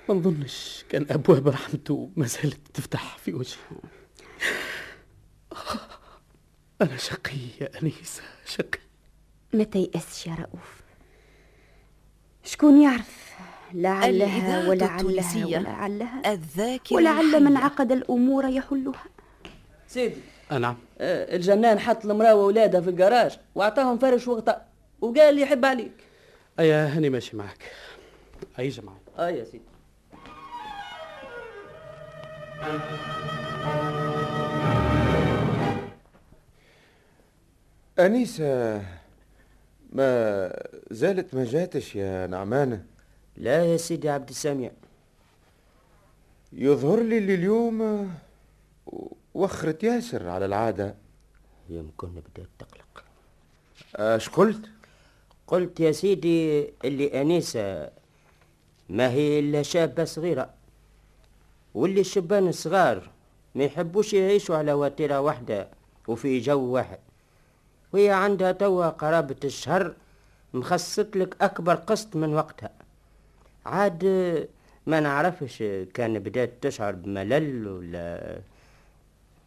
ما 0.09 0.15
نظنش 0.15 0.85
كان 0.89 1.05
أبواب 1.09 1.47
رحمته 1.47 2.11
ما 2.15 2.25
زالت 2.25 2.67
تفتح 2.73 3.17
في 3.17 3.33
وجهي. 3.33 3.57
أنا 6.81 6.97
شقي 6.97 7.37
يا 7.61 7.69
أنيسة 7.81 8.21
شقي. 8.45 8.79
ما 9.53 9.63
تيأسش 9.63 10.27
يا 10.27 10.35
رؤوف؟ 10.35 10.81
شكون 12.43 12.81
يعرف؟ 12.81 13.35
لعلها 13.73 14.69
ولعلها. 14.69 15.45
ولعلها 15.45 16.33
الذاكرة 16.33 16.95
ولعل 16.95 17.43
من. 17.43 17.57
عقد 17.57 17.91
الأمور 17.91 18.45
يحلها. 18.45 19.03
سيدي. 19.87 20.21
نعم. 20.51 20.77
آه، 20.99 21.35
الجنان 21.35 21.79
حط 21.79 22.05
المراه 22.05 22.35
واولادها 22.35 22.81
في 22.81 22.89
الجراج 22.89 23.39
وأعطاهم 23.55 23.97
فرش 23.97 24.27
وغطاء 24.27 24.67
وقال 25.01 25.35
لي 25.35 25.41
يحب 25.41 25.65
عليك. 25.65 25.93
أيا 26.59 26.87
هاني 26.87 27.09
ماشي 27.09 27.37
معك. 27.37 27.71
أي 28.59 28.69
جماعة؟ 28.69 28.99
آه 29.17 29.29
يا 29.29 29.43
سيدي. 29.43 29.63
أنيسة 37.99 38.81
ما 39.93 40.51
زالت 40.91 41.35
ما 41.35 41.43
جاتش 41.45 41.95
يا 41.95 42.27
نعمانة 42.27 42.85
لا 43.37 43.65
يا 43.65 43.77
سيدي 43.77 44.09
عبد 44.09 44.29
السميع 44.29 44.71
يظهر 46.53 47.01
لي 47.03 47.17
اللي 47.17 47.35
اليوم 47.35 48.09
وخرت 49.33 49.83
ياسر 49.83 50.29
على 50.29 50.45
العادة. 50.45 50.95
يمكن 51.69 52.07
بدأت 52.07 52.49
تقلق. 52.59 53.03
اش 53.95 54.29
قلت؟ 54.29 54.69
قلت 55.47 55.79
يا 55.79 55.91
سيدي 55.91 56.69
اللي 56.85 57.21
أنيسة 57.21 57.89
ما 58.89 59.09
هي 59.09 59.39
إلا 59.39 59.61
شابة 59.61 60.03
صغيرة 60.03 60.53
واللي 61.73 62.01
الشبان 62.01 62.47
الصغار 62.47 63.09
ما 63.55 63.63
يحبوش 63.63 64.13
يعيشوا 64.13 64.57
على 64.57 64.73
وتيرة 64.73 65.21
واحدة 65.21 65.67
وفي 66.07 66.39
جو 66.39 66.59
واحد. 66.59 66.99
وهي 67.95 68.11
عندها 68.11 68.51
توا 68.51 68.89
قرابة 68.89 69.35
الشهر 69.43 69.93
مخصت 70.53 71.17
لك 71.17 71.35
أكبر 71.41 71.75
قسط 71.75 72.15
من 72.15 72.33
وقتها. 72.33 72.69
عاد 73.65 74.03
ما 74.87 74.99
نعرفش 74.99 75.63
كان 75.93 76.19
بدات 76.19 76.53
تشعر 76.61 76.91
بملل 76.95 77.67
ولا؟ 77.67 78.37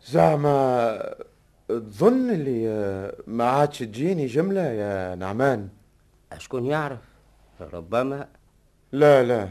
زعما 0.07 1.15
تظن 1.69 2.31
اللي 2.31 2.63
ما 3.27 3.45
عادش 3.45 3.79
تجيني 3.79 4.27
جملة 4.27 4.61
يا 4.61 5.15
نعمان؟ 5.15 5.69
أشكون 6.33 6.67
يعرف؟ 6.67 7.01
ربما. 7.61 8.29
لا 8.93 9.23
لا. 9.23 9.49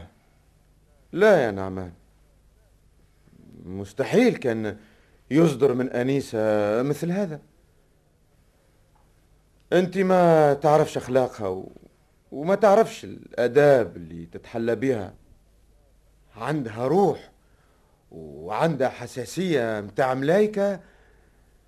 لا 1.12 1.44
يا 1.44 1.50
نعمان. 1.50 1.92
مستحيل 3.64 4.36
كان 4.36 4.76
يصدر 5.30 5.74
من 5.74 5.88
أنيسة 5.90 6.38
مثل 6.82 7.10
هذا. 7.10 7.40
أنت 9.72 9.98
ما 9.98 10.54
تعرفش 10.54 10.96
أخلاقها 10.96 11.48
و... 11.48 11.72
وما 12.32 12.54
تعرفش 12.54 13.04
الآداب 13.04 13.96
اللي 13.96 14.26
تتحلى 14.26 14.76
بها 14.76 15.14
عندها 16.36 16.86
روح 16.86 17.30
وعندها 18.10 18.88
حساسية 18.88 19.80
متاع 19.80 20.14
ملايكة 20.14 20.80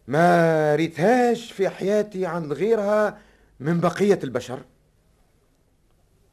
ما 0.08 0.74
ريتهاش 0.74 1.52
في 1.52 1.68
حياتي 1.68 2.26
عند 2.26 2.52
غيرها 2.52 3.18
من 3.60 3.80
بقية 3.80 4.18
البشر. 4.24 4.62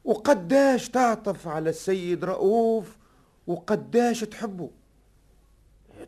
وقداش 0.04 0.88
تعطف 0.88 1.48
على 1.48 1.70
السيد 1.70 2.24
رؤوف 2.24 2.96
وقداش 3.46 4.20
تحبه. 4.20 4.70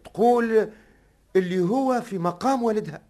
تقول 0.04 0.70
اللي 1.36 1.60
هو 1.60 2.00
في 2.00 2.18
مقام 2.18 2.62
والدها. 2.62 3.02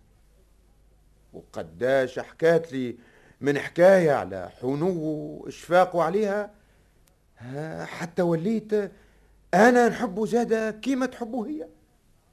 وقداش 1.33 2.19
حكات 2.19 2.73
لي 2.73 2.97
من 3.41 3.59
حكاية 3.59 4.13
على 4.13 4.51
حنو 4.61 5.03
وإشفاقه 5.03 6.03
عليها 6.03 6.51
حتى 7.85 8.23
وليت 8.23 8.73
أنا 9.55 9.89
نحبه 9.89 10.27
زادة 10.27 10.71
كيما 10.71 11.07
تحبه 11.07 11.47
هي 11.47 11.67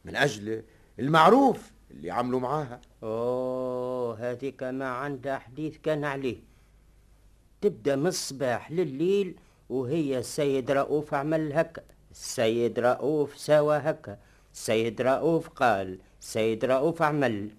من 0.06 0.16
أجل 0.16 0.64
المعروف 1.00 1.72
اللي 1.92 2.12
عملوا 2.12 2.40
معاها. 2.40 2.82
أوه 3.04 4.32
هذيك 4.32 4.64
ما 4.64 4.88
عندها 4.88 5.38
حديث 5.38 5.78
كان 5.78 6.04
عليه. 6.04 6.38
تبدأ 7.62 7.96
من 7.96 8.08
الصباح 8.08 8.72
لليل 8.72 9.36
وهي 9.70 10.18
السيد 10.18 10.72
رؤوف 10.72 11.14
عمل 11.14 11.54
هكا 11.54 11.84
السيد 12.12 12.80
رؤوف 12.80 13.38
سوى 13.38 13.78
هكا 13.78 14.18
السيد 14.54 15.02
رؤوف 15.02 15.50
قال 15.50 16.00
السيد 16.22 16.66
رؤوف 16.66 17.02
عمل. 17.02 17.50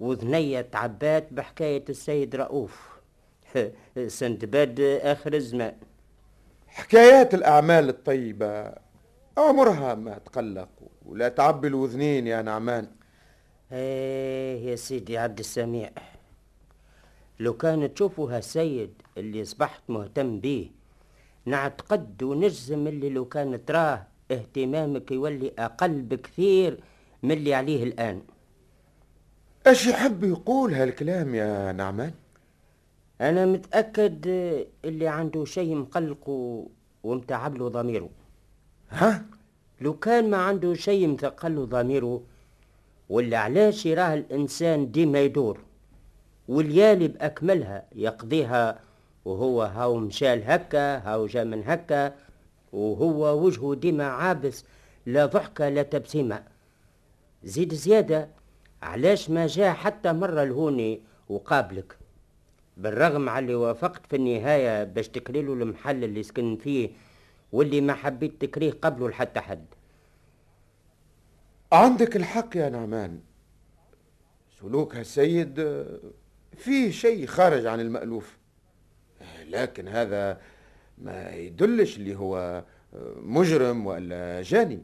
وذنية 0.00 0.60
تعبات 0.60 1.32
بحكاية 1.32 1.84
السيد 1.88 2.36
رؤوف. 2.36 2.96
سندباد 4.06 4.80
آخر 4.80 5.34
الزمان. 5.34 5.74
حكايات 6.68 7.34
الأعمال 7.34 7.88
الطيبة 7.88 8.72
عمرها 9.38 9.94
ما 9.94 10.18
تقلق 10.18 10.68
ولا 11.06 11.28
تعبي 11.28 11.68
الوذنين 11.68 12.26
يا 12.26 12.42
نعمان. 12.42 12.88
إيه 13.72 14.70
يا 14.70 14.76
سيدي 14.76 15.18
عبد 15.18 15.38
السميع 15.38 15.90
لو 17.40 17.56
كان 17.56 17.94
تشوفوا 17.94 18.36
هالسيد 18.36 19.02
اللي 19.18 19.44
صبحت 19.44 19.82
مهتم 19.88 20.40
بيه 20.40 20.70
نعتقد 21.44 22.22
ونجزم 22.22 22.86
اللي 22.86 23.08
لو 23.08 23.24
كان 23.24 23.64
تراه 23.64 24.06
اهتمامك 24.30 25.10
يولي 25.10 25.52
أقل 25.58 26.02
بكثير 26.02 26.80
من 27.22 27.32
اللي 27.32 27.54
عليه 27.54 27.84
الآن. 27.84 28.22
إيش 29.66 29.86
يحب 29.86 30.24
يقول 30.24 30.74
هالكلام 30.74 31.34
يا 31.34 31.72
نعمان؟ 31.72 32.12
أنا 33.20 33.46
متأكد 33.46 34.26
اللي 34.84 35.08
عنده 35.08 35.44
شيء 35.44 35.74
مقلق 35.74 36.28
ومتعب 37.04 37.56
له 37.56 37.68
ضميره. 37.68 38.10
ها؟ 38.90 39.24
لو 39.80 39.94
كان 39.94 40.30
ما 40.30 40.36
عنده 40.36 40.74
شيء 40.74 41.08
مثقل 41.08 41.56
له 41.56 41.64
ضميره 41.64 42.22
ولا 43.08 43.38
علاش 43.38 43.86
يراه 43.86 44.14
الإنسان 44.14 44.90
ديما 44.90 45.20
يدور؟ 45.20 45.60
والليالي 46.48 47.08
بأكملها 47.08 47.84
يقضيها 47.94 48.80
وهو 49.24 49.62
هاو 49.62 49.96
مشال 49.96 50.42
هكا 50.44 50.98
هاو 50.98 51.26
جا 51.26 51.44
من 51.44 51.62
هكا 51.66 52.14
وهو 52.72 53.44
وجهه 53.44 53.74
ديما 53.74 54.04
عابس 54.04 54.64
لا 55.06 55.26
ضحكة 55.26 55.68
لا 55.68 55.82
تبسيمة. 55.82 56.42
زيد 57.44 57.74
زيادة 57.74 58.35
علاش 58.82 59.30
ما 59.30 59.46
جاء 59.46 59.74
حتى 59.74 60.12
مرة 60.12 60.44
لهوني 60.44 61.00
وقابلك؟ 61.28 61.98
بالرغم 62.76 63.28
على 63.28 63.42
اللي 63.42 63.54
وافقت 63.54 64.06
في 64.06 64.16
النهاية 64.16 64.84
باش 64.84 65.08
تكريله 65.08 65.52
المحل 65.52 66.04
اللي 66.04 66.22
سكن 66.22 66.56
فيه 66.56 66.90
واللي 67.52 67.80
ما 67.80 67.94
حبيت 67.94 68.40
تكريه 68.40 68.72
قبله 68.82 69.08
لحتى 69.08 69.40
حد. 69.40 69.64
عندك 71.72 72.16
الحق 72.16 72.56
يا 72.56 72.68
نعمان. 72.68 73.20
سلوك 74.60 74.96
هالسيد 74.96 75.84
فيه 76.56 76.90
شيء 76.90 77.26
خارج 77.26 77.66
عن 77.66 77.80
المألوف. 77.80 78.36
لكن 79.46 79.88
هذا 79.88 80.40
ما 80.98 81.30
يدلش 81.30 81.96
اللي 81.96 82.16
هو 82.16 82.64
مجرم 83.16 83.86
ولا 83.86 84.42
جاني. 84.42 84.82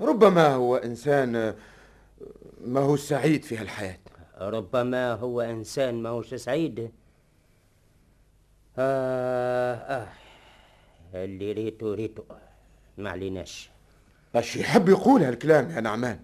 ربما 0.00 0.54
هو 0.54 0.76
إنسان 0.76 1.54
ما 2.64 2.80
هو 2.80 2.96
سعيد 2.96 3.44
في 3.44 3.56
هالحياة؟ 3.56 3.98
ربما 4.38 5.12
هو 5.12 5.40
إنسان 5.40 6.02
ما 6.02 6.08
هوش 6.08 6.34
سعيد. 6.34 6.90
آه 8.78 9.74
آه 9.74 10.08
اللي 11.14 11.52
ريتو 11.52 11.94
ريتو. 11.94 12.22
ما 12.98 13.10
عليناش. 13.10 13.70
اش 14.34 14.56
يحب 14.56 14.88
يقول 14.88 15.22
هالكلام 15.22 15.70
يا 15.70 15.80
نعمان؟ 15.80 16.20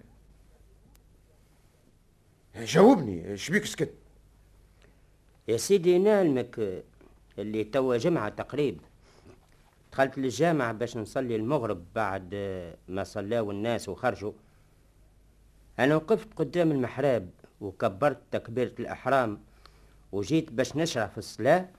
جاوبني 2.55 3.31
إيش 3.31 3.49
بيك 3.49 3.65
سكت؟ 3.65 3.93
يا 5.47 5.57
سيدي 5.57 5.97
نعلمك 5.97 6.83
اللي 7.39 7.63
توا 7.63 7.97
جمعة 7.97 8.29
تقريب. 8.29 8.81
دخلت 9.91 10.17
للجامع 10.17 10.71
باش 10.71 10.97
نصلي 10.97 11.35
المغرب 11.35 11.85
بعد 11.95 12.35
ما 12.87 13.03
صلاو 13.03 13.51
الناس 13.51 13.89
وخرجوا. 13.89 14.31
أنا 15.79 15.95
وقفت 15.95 16.27
قدام 16.35 16.71
المحراب 16.71 17.29
وكبرت 17.61 18.21
تكبيرة 18.31 18.73
الإحرام 18.79 19.41
وجيت 20.11 20.51
باش 20.51 20.75
نشرع 20.75 21.07
في 21.07 21.17
الصلاة 21.17 21.69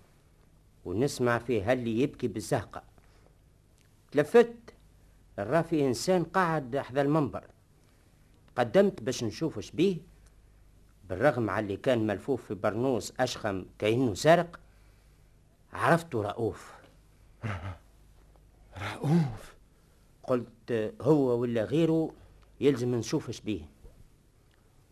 ونسمع 0.85 1.39
فيه 1.39 1.73
هاللي 1.73 2.01
يبكي 2.01 2.29
بالزهقة. 2.29 2.83
تلفت 4.13 4.55
راه 5.39 5.63
في 5.63 5.87
إنسان 5.87 6.25
قاعد 6.25 6.77
حذا 6.77 7.03
المنبر. 7.03 7.45
قدمت 8.57 9.03
باش 9.03 9.25
نشوف 9.25 9.59
اش 9.59 9.71
بيه. 9.71 9.97
بالرغم 11.09 11.51
على 11.51 11.63
اللي 11.63 11.77
كان 11.77 12.07
ملفوف 12.07 12.45
في 12.45 12.55
برنوس 12.55 13.13
أشخم 13.21 13.65
كأنه 13.79 14.15
سارق 14.15 14.61
عرفته 15.73 16.23
رؤوف. 16.23 16.73
رؤوف؟ 18.95 19.55
قلت 20.23 20.95
هو 21.01 21.41
ولا 21.41 21.65
غيره 21.65 22.13
يلزم 22.61 22.95
نشوف 22.95 23.29
اش 23.29 23.41
بيه. 23.41 23.80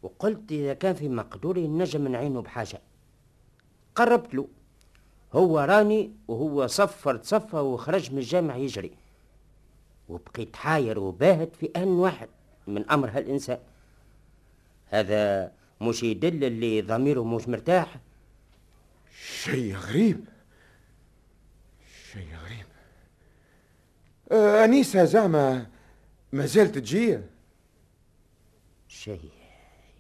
وقلت 0.03 0.53
إذا 0.53 0.75
كان 0.75 0.95
في 0.95 1.09
مقدوري 1.09 1.69
نجم 1.69 2.09
نعينه 2.09 2.43
بحاجة. 2.43 2.81
قربت 3.95 4.35
له. 4.35 4.49
هو 5.33 5.59
راني 5.59 6.13
وهو 6.29 6.67
صفر 6.67 7.17
تصفى 7.17 7.57
وخرج 7.57 8.13
من 8.13 8.19
الجامع 8.19 8.57
يجري. 8.57 8.93
وبقيت 10.09 10.57
حاير 10.57 10.99
وباهت 10.99 11.57
في 11.57 11.71
آن 11.77 11.89
واحد 11.89 12.29
من 12.67 12.91
أمر 12.91 13.11
هالإنسان. 13.11 13.59
هذا 14.89 15.53
مش 15.81 16.03
يدل 16.03 16.45
اللي 16.45 16.83
ضميره 16.83 17.25
مش 17.25 17.49
مرتاح. 17.49 18.01
شيء 19.43 19.77
غريب. 19.77 20.25
شيء 22.13 22.29
غريب. 22.45 22.67
آه 24.33 24.65
أنيسة 24.65 25.05
زعما 25.05 25.67
ما 26.33 26.47
زالت 26.47 26.79
تجيه 26.79 27.31
شيء 28.89 29.31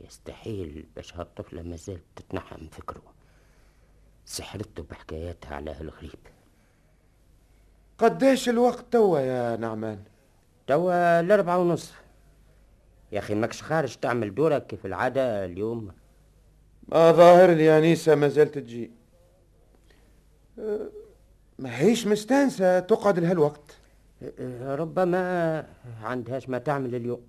يستحيل 0.00 0.86
باش 0.96 1.16
هالطفلة 1.16 1.62
ما 1.62 1.76
زالت 1.76 2.02
تتنحى 2.16 2.56
فكره. 2.70 3.02
سحرته 4.24 4.82
بحكاياتها 4.82 5.54
على 5.54 5.70
هالغريب 5.70 6.18
قداش 7.98 8.48
الوقت 8.48 8.92
توا 8.92 9.20
يا 9.20 9.56
نعمان؟ 9.56 10.04
توا 10.66 11.20
الأربعة 11.20 11.58
ونص. 11.58 11.92
يا 13.12 13.18
أخي 13.18 13.34
ماكش 13.34 13.62
خارج 13.62 13.96
تعمل 13.96 14.34
دورك 14.34 14.66
كيف 14.66 14.86
العادة 14.86 15.44
اليوم. 15.44 15.92
ما 16.88 17.12
ظاهر 17.12 17.50
لي 17.50 17.64
يا 17.64 17.80
نيسة 17.80 18.14
ما 18.14 18.28
زالت 18.28 18.58
تجي. 18.58 18.90
أه، 20.58 20.88
ما 21.58 21.78
هيش 21.78 22.06
مستانسة 22.06 22.80
تقعد 22.80 23.18
لهالوقت. 23.18 23.78
ربما 24.62 25.66
عندهاش 26.02 26.48
ما 26.48 26.58
تعمل 26.58 26.94
اليوم. 26.94 27.26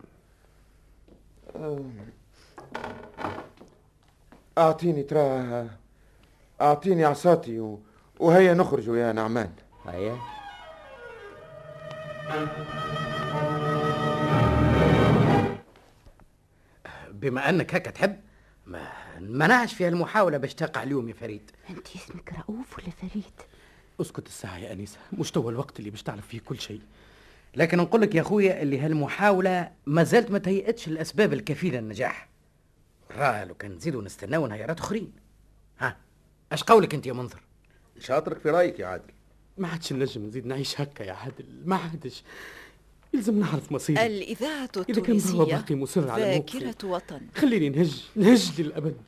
أعطيني 4.57 5.03
ترى 5.03 5.67
أعطيني 6.61 7.05
عصاتي 7.05 7.59
و... 7.59 7.79
وهيا 8.19 8.53
نخرج 8.53 8.87
يا 8.87 9.11
نعمان. 9.11 9.51
هيا. 9.85 10.17
بما 17.11 17.49
أنك 17.49 17.75
هكا 17.75 17.91
تحب 17.91 18.19
ما 18.67 18.87
منعش 19.19 19.73
في 19.73 19.87
المحاولة 19.87 20.37
باش 20.37 20.53
تقع 20.53 20.83
اليوم 20.83 21.09
يا 21.09 21.13
فريد. 21.13 21.51
أنت 21.69 21.87
اسمك 21.95 22.33
رؤوف 22.33 22.77
ولا 22.79 22.89
فريد؟ 22.89 23.23
اسكت 24.01 24.27
الساعة 24.27 24.57
يا 24.57 24.71
أنيسة. 24.73 24.97
مش 25.13 25.31
توا 25.31 25.51
الوقت 25.51 25.79
اللي 25.79 25.89
باش 25.89 26.03
تعرف 26.03 26.27
فيه 26.27 26.39
كل 26.39 26.59
شيء. 26.59 26.81
لكن 27.55 27.77
نقول 27.77 28.01
لك 28.01 28.15
يا 28.15 28.23
خويا 28.23 28.61
اللي 28.61 28.79
هالمحاولة 28.79 29.71
ما 29.85 30.03
زالت 30.03 30.31
ما 30.31 30.39
تهيئتش 30.39 30.87
الأسباب 30.87 31.33
الكفيلة 31.33 31.79
للنجاح 31.79 32.28
راه 33.17 33.45
لو 33.45 33.53
كان 33.55 33.71
نزيدوا 33.71 34.01
نستناو 34.01 34.47
نهارات 34.47 34.79
أخرين. 34.79 35.11
ها 35.79 35.97
اش 36.51 36.63
قولك 36.63 36.93
أنت 36.93 37.07
يا 37.07 37.13
منظر؟ 37.13 37.41
شاطرك 37.99 38.39
في 38.39 38.49
رأيك 38.49 38.79
يا 38.79 38.85
عادل. 38.85 39.13
ما 39.57 39.67
عادش 39.67 39.93
نجم 39.93 40.25
نزيد 40.25 40.45
نعيش 40.45 40.81
هكا 40.81 41.03
يا 41.03 41.13
عادل. 41.13 41.45
ما 41.65 41.75
عادش. 41.75 42.23
يلزم 43.13 43.39
نعرف 43.39 43.71
مصيري. 43.71 44.05
الإذاعة 44.05 44.69
إذا 44.75 44.83
كان 44.83 44.95
هو 44.95 45.01
التونسية 45.01 45.55
باقي 45.55 45.75
مصر 45.75 46.11
على 46.11 46.23
ذاكرة 46.23 46.87
وطن. 46.87 47.21
خليني 47.35 47.69
نهج 47.69 48.03
نهج 48.15 48.61
للأبد. 48.61 49.01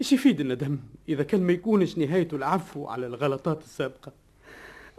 إيش 0.00 0.12
يفيد 0.12 0.40
الندم 0.40 0.78
إذا 1.08 1.22
كان 1.22 1.42
ما 1.42 1.52
يكونش 1.52 1.98
نهايته 1.98 2.34
العفو 2.34 2.86
على 2.86 3.06
الغلطات 3.06 3.62
السابقة؟ 3.62 4.12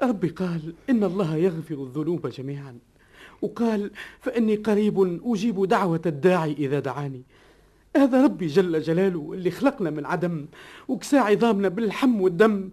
ربي 0.03 0.29
قال 0.29 0.73
إن 0.89 1.03
الله 1.03 1.35
يغفر 1.35 1.83
الذنوب 1.83 2.27
جميعا. 2.27 2.79
وقال 3.41 3.91
فإني 4.19 4.55
قريب 4.55 5.21
أجيب 5.25 5.65
دعوة 5.65 6.01
الداعي 6.05 6.53
إذا 6.53 6.79
دعاني. 6.79 7.23
هذا 7.95 8.23
ربي 8.23 8.47
جل 8.47 8.81
جلاله 8.81 9.33
اللي 9.33 9.51
خلقنا 9.51 9.89
من 9.89 10.05
عدم 10.05 10.47
وكسى 10.87 11.17
عظامنا 11.17 11.69
باللحم 11.69 12.21
والدم. 12.21 12.69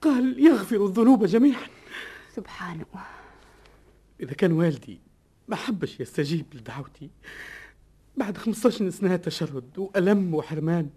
قال 0.00 0.46
يغفر 0.46 0.84
الذنوب 0.84 1.24
جميعا. 1.24 1.66
سبحانه. 2.36 2.86
إذا 4.20 4.32
كان 4.32 4.52
والدي 4.52 5.00
ما 5.48 5.56
حبش 5.56 6.00
يستجيب 6.00 6.46
لدعوتي 6.54 7.10
بعد 8.16 8.36
15 8.36 8.90
سنة 8.90 9.16
تشرد 9.16 9.78
وألم 9.78 10.34
وحرمان. 10.34 10.90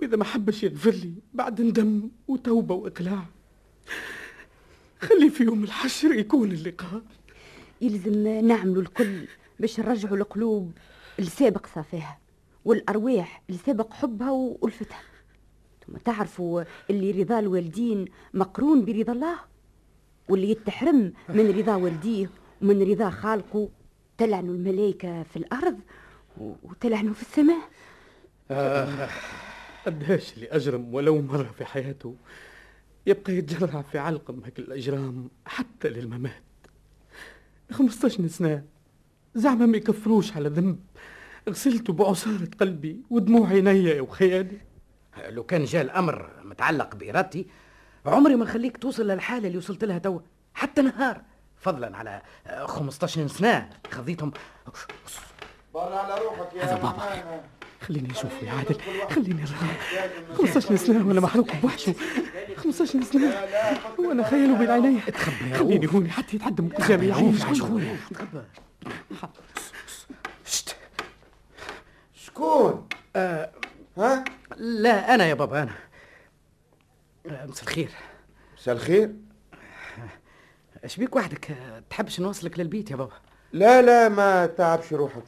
وإذا 0.00 0.16
ما 0.16 0.24
حبش 0.24 0.62
يغفر 0.62 0.90
لي 0.90 1.12
بعد 1.34 1.60
ندم 1.60 2.10
وتوبة 2.28 2.74
وإقلاع. 2.74 3.26
خلي 5.00 5.30
في 5.30 5.44
يوم 5.44 5.64
الحشر 5.64 6.12
يكون 6.12 6.52
اللقاء. 6.52 7.02
يلزم 7.80 8.46
نعملوا 8.46 8.82
الكل 8.82 9.26
باش 9.60 9.80
نرجعوا 9.80 10.16
القلوب 10.16 10.72
اللي 11.18 11.30
سابق 11.30 11.66
صافيها. 11.74 12.18
والأرواح 12.64 13.42
اللي 13.48 13.60
سابق 13.66 13.92
حبها 13.92 14.30
وألفتها 14.30 15.00
ثم 15.86 15.96
تعرفوا 15.96 16.62
اللي 16.90 17.22
رضا 17.22 17.38
الوالدين 17.38 18.04
مقرون 18.34 18.84
برضا 18.84 19.12
الله؟ 19.12 19.36
واللي 20.28 20.50
يتحرم 20.50 21.12
من 21.28 21.50
رضا 21.58 21.74
والديه 21.74 22.30
ومن 22.62 22.82
رضا 22.90 23.10
خالقه 23.10 23.68
تلعنوا 24.18 24.54
الملائكة 24.54 25.22
في 25.22 25.36
الأرض 25.36 25.78
وتلعنوا 26.38 27.14
في 27.14 27.22
السماء. 27.22 27.68
قداش 29.86 30.34
اللي 30.34 30.46
أجرم 30.46 30.94
ولو 30.94 31.22
مرة 31.22 31.50
في 31.58 31.64
حياته؟ 31.64 32.14
يبقى 33.06 33.32
يتجرع 33.32 33.82
في 33.82 33.98
علقم 33.98 34.40
هيك 34.44 34.58
الأجرام 34.58 35.28
حتى 35.46 35.88
للممات. 35.88 36.42
15 37.70 38.26
سنة 38.26 38.64
زعما 39.34 39.66
ما 39.66 39.76
يكفروش 39.76 40.36
على 40.36 40.48
ذنب. 40.48 40.78
غسلته 41.48 41.92
بعصارة 41.92 42.48
قلبي 42.60 43.00
ودموع 43.10 43.48
عيني 43.48 44.00
وخيالي 44.00 44.58
لو 45.28 45.44
كان 45.44 45.64
جاء 45.64 45.82
الأمر 45.82 46.30
متعلق 46.44 46.94
بإرادتي 46.96 47.46
عمري 48.06 48.36
ما 48.36 48.44
نخليك 48.44 48.76
توصل 48.76 49.06
للحالة 49.06 49.46
اللي 49.46 49.58
وصلت 49.58 49.84
لها 49.84 49.98
توا 49.98 50.20
حتى 50.54 50.82
نهار. 50.82 51.22
فضلا 51.56 51.96
على 51.96 52.22
آه، 52.46 52.66
15 52.66 53.26
سنة 53.26 53.70
خذيتهم 53.90 54.32
طلع 55.74 55.96
على 56.04 56.22
روحك 56.24 56.54
يا 56.56 56.64
هذا 56.64 56.74
بابا. 56.74 57.42
خليني 57.80 58.10
أشوف 58.10 58.42
يا 58.42 58.52
عادل. 58.52 58.76
خليني 59.10 59.42
أرى. 59.42 60.34
15 60.34 60.76
سنة 60.76 61.08
وأنا 61.08 61.20
محروق 61.20 61.56
بوحشه 61.62 61.94
15 62.56 63.02
سنة. 63.02 63.34
وأنا 63.98 64.30
خياله 64.30 64.58
بين 64.58 64.70
عيني. 64.70 65.00
تخبى 65.00 65.50
يا 65.50 65.56
خليني 65.56 65.86
هوني 65.94 66.10
حتى 66.10 66.36
يتعدم 66.36 66.68
قدامي. 66.68 67.06
يعيش 67.06 67.40
تخبى 67.40 67.96
شكون؟ 72.38 72.88
آه. 73.16 73.50
ها؟ 73.96 74.24
لا 74.56 75.14
أنا 75.14 75.26
يا 75.26 75.34
بابا 75.34 75.62
أنا. 75.62 75.74
آه، 77.26 77.46
مساء 77.46 77.62
الخير. 77.64 77.90
مساء 78.58 78.74
الخير. 78.74 79.14
اش 80.84 80.96
بيك 80.96 81.16
وحدك؟ 81.16 81.50
آه، 81.50 81.82
تحبش 81.90 82.20
نوصلك 82.20 82.58
للبيت 82.58 82.90
يا 82.90 82.96
بابا؟ 82.96 83.12
لا 83.52 83.82
لا 83.82 84.08
ما 84.08 84.46
تعبش 84.46 84.92
روحك. 84.92 85.22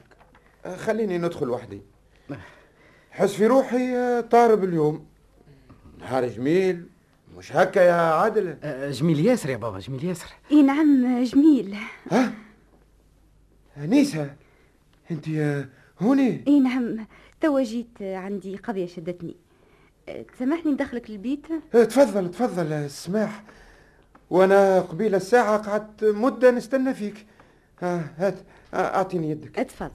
آه، 0.64 0.76
خليني 0.76 1.18
ندخل 1.18 1.50
وحدي. 1.50 1.82
حس 3.10 3.34
في 3.34 3.46
روحي 3.46 3.96
آه، 3.96 4.20
طارب 4.20 4.64
اليوم. 4.64 5.06
نهار 5.98 6.28
جميل. 6.28 6.86
مش 7.36 7.56
هكا 7.56 7.80
يا 7.80 7.92
عادل؟ 7.94 8.56
آه، 8.62 8.90
جميل 8.90 9.26
ياسر 9.26 9.50
يا 9.50 9.56
بابا 9.56 9.78
جميل 9.78 10.04
ياسر. 10.04 10.28
إي 10.50 10.62
نعم 10.62 11.22
جميل. 11.24 11.76
ها؟ 12.10 12.32
انيسه 13.76 14.34
أنت 15.10 15.28
آه، 15.28 15.68
هوني. 16.02 16.44
إي 16.48 16.60
نعم. 16.60 17.06
توا 17.40 17.62
جيت 17.62 18.02
عندي 18.02 18.56
قضية 18.56 18.86
شدتني. 18.86 19.36
أه، 20.08 20.22
تسامحني 20.22 20.72
ندخلك 20.72 21.10
البيت 21.10 21.46
آه، 21.74 21.84
تفضل 21.84 22.30
تفضل 22.30 22.72
آه، 22.72 22.86
السماح 22.86 23.42
وأنا 24.30 24.80
قبيل 24.80 25.14
الساعة 25.14 25.58
قعدت 25.58 26.04
مدة 26.04 26.50
نستنى 26.50 26.94
فيك. 26.94 27.26
ها 27.82 28.10
هات 28.18 28.38
آه، 28.74 28.76
أعطيني 28.76 29.30
يدك. 29.30 29.58
اتفضل. 29.58 29.90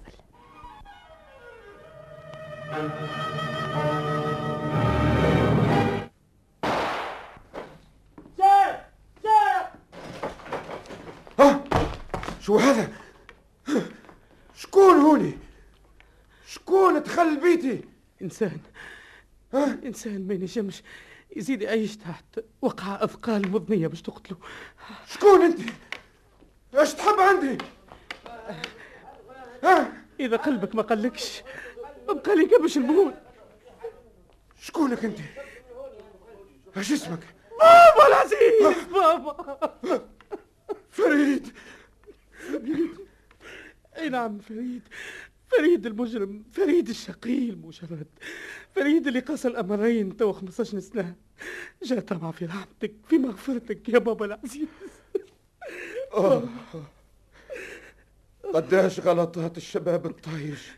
ها 11.40 11.64
شو 12.42 12.58
هذا؟ 12.58 12.90
شكون 14.56 14.94
هوني؟ 14.94 15.45
شكون 16.66 17.00
دخل 17.04 17.40
بيتي. 17.40 17.82
إنسان. 18.22 18.60
ها؟ 19.54 19.80
إنسان 19.86 20.28
ما 20.28 20.34
ينجمش 20.34 20.84
يزيد 21.36 21.62
يعيش 21.62 21.98
تحت 21.98 22.26
وقع 22.62 23.04
أثقال 23.04 23.52
مضنية 23.52 23.88
باش 23.88 24.02
تقتله 24.02 24.38
شكون 25.08 25.42
أنت؟ 25.42 25.60
إيش 26.80 26.94
تحب 26.94 27.20
عندي؟ 27.20 27.58
ها؟ 29.64 29.94
إذا 30.20 30.38
قلبك 30.38 30.76
ما 30.76 30.82
قلكش 30.82 31.44
أبقى 32.10 32.36
لي 32.36 32.56
قبش 32.56 32.78
البول 32.78 33.14
شكونك 34.62 35.06
أنت؟ 35.06 35.20
إيش 36.78 36.92
اسمك؟ 36.92 37.20
بابا 37.60 38.08
العزيز! 38.08 38.88
بابا! 38.94 40.10
فريد. 40.92 41.54
أي 43.98 44.10
نعم 44.10 44.40
فريد. 44.40 44.82
فريد 45.48 45.86
المجرم 45.86 46.44
فريد 46.52 46.90
الشقي 46.90 47.50
المشرد 47.50 48.08
فريد 48.76 49.08
اللي 49.08 49.20
قاس 49.20 49.46
الأمرين 49.46 50.18
تو 50.18 50.34
15 50.34 50.80
سنة. 50.80 51.16
جاء 51.84 52.00
طمع 52.00 52.32
في 52.32 52.46
رحمتك 52.46 52.94
في 53.08 53.18
مغفرتك 53.18 53.90
يا 53.90 54.00
بابا 54.00 54.26
العزيز. 54.26 54.68
قداش 58.54 59.00
غلطات 59.00 59.58
الشباب 59.58 60.06
الطايش. 60.06 60.72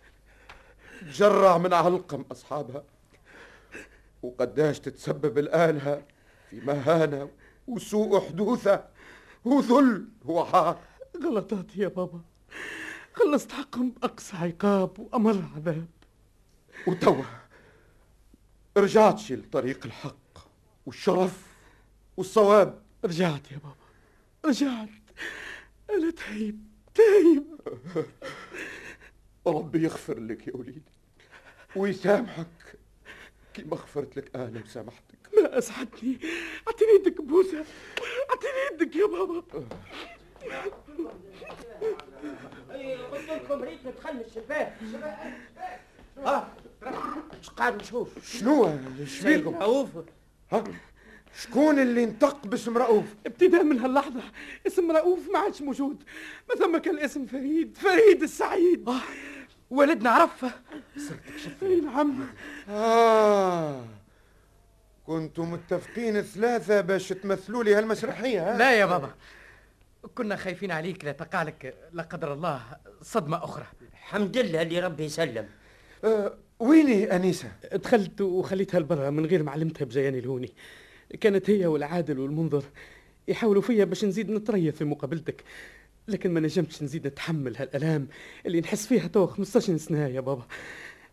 جرع 1.04 1.58
من 1.58 1.74
علقم 1.74 2.26
أصحابها. 2.32 2.84
وقداش 4.24 4.80
تتسبب 4.80 5.38
الآلهة 5.38 6.06
في 6.50 6.60
مهانة 6.60 7.30
وسوء 7.68 8.20
حدوثة. 8.20 8.86
وذل 9.46 10.08
وعار 10.26 10.80
غلطاتي 11.24 11.82
يا 11.82 11.88
بابا. 11.88 12.22
خلصت 13.20 13.52
حقهم 13.52 13.90
بأقصى 13.90 14.38
عقاب 14.38 15.00
وأمر 15.00 15.44
عذاب؟ 15.56 15.88
وتوا 16.88 17.24
رجعتش 18.78 19.32
لطريق 19.32 19.86
الحق 19.86 20.50
والشرف 20.86 21.48
والصواب. 22.18 22.82
رجعت 23.06 23.52
يا 23.52 23.58
بابا 23.58 23.76
رجعت. 24.46 24.90
أنا 25.90 26.12
تايب 26.12 26.68
تايب 26.96 27.44
ربي 29.48 29.84
يغفر 29.84 30.20
لك 30.20 30.48
يا 30.48 30.56
وليدي 30.56 30.82
ويسامحك 31.76 32.80
كيما 33.54 33.76
غفرت 33.76 34.18
لك 34.18 34.36
أنا 34.36 34.62
وسامحتك. 34.64 35.18
ما 35.38 35.58
أسعدني. 35.58 36.20
أعطيني 36.68 36.92
يدك 37.00 37.22
بوسة. 37.22 37.66
أعطيني 38.30 38.82
يدك 38.82 38.96
يا 38.96 39.06
بابا. 39.06 39.44
قلت 42.96 43.30
لكم 43.30 43.62
ريت 43.62 43.80
ندخل 43.86 44.14
من 44.14 44.22
الشباك. 44.22 44.74
اش 47.42 47.50
قاعد 47.50 47.76
نشوف. 47.76 48.10
شنو؟ 48.26 48.78
شبيكم؟ 49.06 49.56
رؤوف. 49.56 49.90
ها؟ 50.52 50.64
شكون 51.42 51.80
اللي 51.80 52.04
انطق 52.04 52.48
باسم 52.48 52.78
رؤوف؟ 52.78 53.06
ابتداء 53.26 53.64
من 53.64 53.80
هاللحظة. 53.80 54.22
اسم 54.68 54.92
رؤوف 54.92 55.20
ما 55.34 55.40
عادش 55.40 55.62
موجود. 55.62 56.04
ما 56.50 56.56
ثم 56.56 56.78
كان 56.78 56.96
الاسم 56.96 57.26
فريد. 57.26 57.78
فريد 57.78 58.24
السعيد. 58.24 58.90
والدنا 59.70 60.10
عرفه 60.10 60.52
أي 61.62 61.82
نعم. 61.82 62.28
آه. 62.70 63.86
كنتوا 65.08 65.46
متفقين 65.46 66.22
ثلاثة 66.22 66.82
باش 66.82 67.10
تمثلوا 67.10 67.64
لي 67.64 67.76
هالمسرحية 67.76 68.54
ها؟ 68.54 68.58
لا 68.58 68.72
يا 68.72 68.86
بابا. 68.86 69.12
كنا 70.16 70.36
خايفين 70.36 70.72
عليك 70.72 71.06
لا 71.06 71.12
تقع 71.12 71.44
لك 71.44 71.76
لا 71.94 72.04
قدر 72.04 72.34
الله 72.34 72.62
صدمة 73.02 73.44
أخرى. 73.44 73.66
الحمد 73.94 74.38
لله 74.38 74.62
اللي 74.62 74.80
ربي 74.80 75.04
يسلم. 75.04 75.46
آه 76.04 76.38
ويني 76.60 77.16
أنيسة؟ 77.16 77.52
دخلت 77.74 78.22
وخليتها 78.22 78.80
لبرا 78.80 79.10
من 79.10 79.26
غير 79.26 79.44
ما 79.44 79.52
علمتها 79.52 79.86
بجياني 79.86 80.20
الهوني. 80.20 80.54
كانت 81.22 81.50
هي 81.50 81.66
والعادل 81.66 82.20
والمنظر 82.20 82.64
يحاولوا 83.28 83.62
فيا 83.62 83.86
باش 83.86 84.06
نزيد 84.06 84.32
نتريث 84.32 84.76
في 84.76 84.86
مقابلتك 84.86 85.44
لكن 86.08 86.32
ما 86.32 86.40
نجمتش 86.40 86.84
نزيد 86.84 87.08
نتحمل 87.08 87.58
هالآلام 87.58 88.08
اللي 88.46 88.62
نحس 88.62 88.88
فيها 88.88 89.08
تو 89.08 89.28
15 89.28 89.78
سنة 89.78 90.08
يا 90.08 90.20
بابا. 90.22 90.48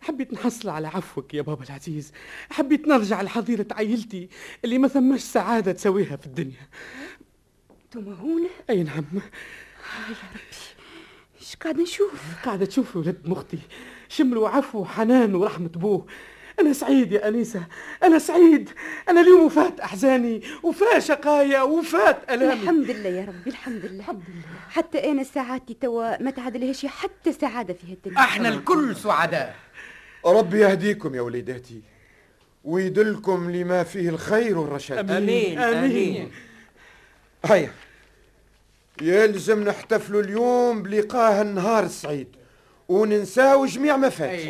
حبيت 0.01 0.33
نحصل 0.33 0.69
على 0.69 0.89
عفوك 0.89 1.35
يا 1.35 1.43
بابا 1.43 1.65
العزيز. 1.65 2.13
حبيت 2.51 2.89
نرجع 2.89 3.23
لحظيرة 3.23 3.67
عائلتي 3.71 4.29
اللي 4.65 4.79
ما 4.79 4.89
ثماش 4.89 5.21
سعادة 5.21 5.73
تسويها 5.73 6.17
في 6.17 6.27
الدنيا. 6.27 6.69
أنتم 7.97 8.13
هنا؟ 8.13 8.49
أي 8.71 8.83
نعم. 8.83 9.05
إيش 11.41 11.57
قاعد 11.57 11.79
نشوف؟ 11.79 12.23
قاعدة 12.45 12.67
تشوفي 12.67 12.99
ولدي 12.99 13.21
مختار 13.25 13.59
شملوا 14.09 14.49
عفو 14.49 14.79
وحنان 14.79 15.35
ورحمة 15.35 15.71
أبوه. 15.75 16.07
أنا 16.61 16.73
سعيد 16.73 17.13
يا 17.13 17.29
أنيسة 17.29 17.67
أنا 18.03 18.19
سعيد. 18.19 18.71
أنا 19.09 19.21
اليوم 19.21 19.45
وفات 19.45 19.81
أحزاني. 19.81 20.43
وفات 20.63 21.03
شقايا. 21.03 21.63
وفات 21.63 22.31
ألامي. 22.31 22.53
الحمد 22.63 22.91
لله 22.91 23.09
يا 23.09 23.25
ربي 23.25 23.51
الحمد 23.51 23.85
لله. 23.85 24.01
الحمد 24.01 24.23
لله. 24.29 24.59
حتى 24.71 25.11
أنا 25.11 25.23
ساعاتي 25.23 25.75
توا؟ 25.75 26.23
ما 26.23 26.31
تعادلهاش 26.31 26.87
حتى 26.87 27.33
سعادة 27.33 27.75
في 27.75 27.93
هالدنيا 27.93 28.19
إحنا 28.19 28.49
الكل 28.49 28.97
سعداء. 28.97 29.57
ربي 30.27 30.61
يهديكم 30.61 31.15
يا 31.15 31.21
وليداتي 31.21 31.83
ويدلكم 32.65 33.51
لما 33.51 33.83
فيه 33.83 34.09
الخير 34.09 34.59
والرشاد. 34.59 35.11
آمين. 35.11 35.59
آمين. 35.59 36.31
هيا. 37.45 37.73
يلزم 39.03 39.65
نحتفلوا 39.65 40.23
اليوم 40.23 40.83
بلقاء 40.83 41.43
النهار 41.43 41.85
السعيد. 41.85 42.37
وننساو 42.89 43.67
جميع 43.67 43.97
ما 43.97 44.09
فات. 44.09 44.41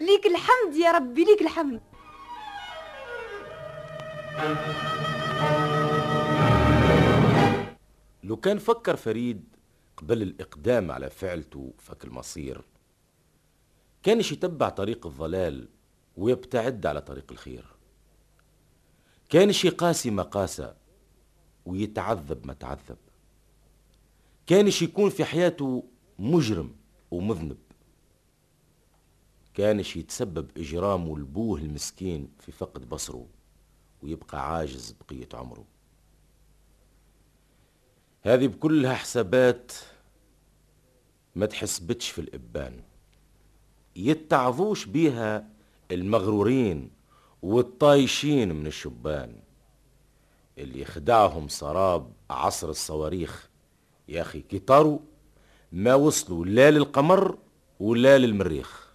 ليك 0.00 0.26
الحمد 0.26 0.76
يا 0.76 0.92
ربي 0.92 1.24
ليك 1.24 1.42
الحمد 1.42 1.80
لو 8.24 8.36
كان 8.36 8.58
فكر 8.58 8.96
فريد 8.96 9.44
قبل 9.96 10.22
الإقدام 10.22 10.90
على 10.90 11.10
فعلته 11.10 11.72
فك 11.78 12.04
المصير 12.04 12.60
كانش 14.02 14.32
يتبع 14.32 14.68
طريق 14.68 15.06
الضلال 15.06 15.68
ويبتعد 16.16 16.86
على 16.86 17.00
طريق 17.00 17.24
الخير 17.30 17.64
كانش 19.28 19.64
يقاسي 19.64 20.10
مقاسة 20.10 20.74
ويتعذب 21.66 22.46
ما 22.46 22.52
تعذب. 22.52 22.96
كانش 24.46 24.82
يكون 24.82 25.10
في 25.10 25.24
حياته 25.24 25.84
مجرم 26.18 26.76
ومذنب. 27.10 27.58
كانش 29.54 29.96
يتسبب 29.96 30.50
إجرامه 30.56 31.18
لبوه 31.18 31.60
المسكين 31.60 32.28
في 32.40 32.52
فقد 32.52 32.88
بصره 32.88 33.26
ويبقى 34.02 34.54
عاجز 34.54 34.94
بقية 35.00 35.28
عمره. 35.34 35.64
هذه 38.22 38.46
بكلها 38.46 38.94
حسابات 38.94 39.72
ما 41.34 41.46
تحسبتش 41.46 42.10
في 42.10 42.20
الإبان. 42.20 42.82
يتعظوش 43.96 44.84
بيها 44.84 45.48
المغرورين 45.90 46.90
والطايشين 47.42 48.52
من 48.54 48.66
الشبان. 48.66 49.45
اللي 50.58 50.84
خدعهم 50.84 51.48
سراب 51.48 52.12
عصر 52.30 52.68
الصواريخ. 52.68 53.48
يا 54.08 54.22
أخي 54.22 54.40
كتروا 54.40 54.98
ما 55.72 55.94
وصلوا 55.94 56.44
لا 56.44 56.70
للقمر 56.70 57.38
ولا 57.80 58.18
للمريخ. 58.18 58.86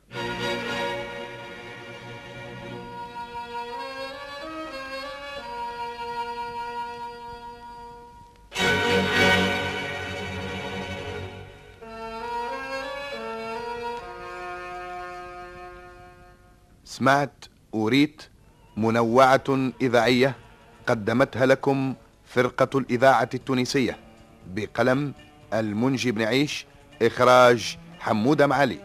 سمعت 16.84 17.46
وريت 17.72 18.24
منوعة 18.78 19.72
إذاعية؟ 19.82 20.36
قدمتها 20.88 21.46
لكم 21.46 21.96
فرقة 22.26 22.80
الإذاعة 22.80 23.30
التونسية 23.34 23.98
بقلم 24.56 25.14
المنجي 25.54 26.12
بن 26.12 26.22
عيش 26.22 26.66
إخراج 27.02 27.78
حمودة 28.00 28.48
معالي. 28.48 28.80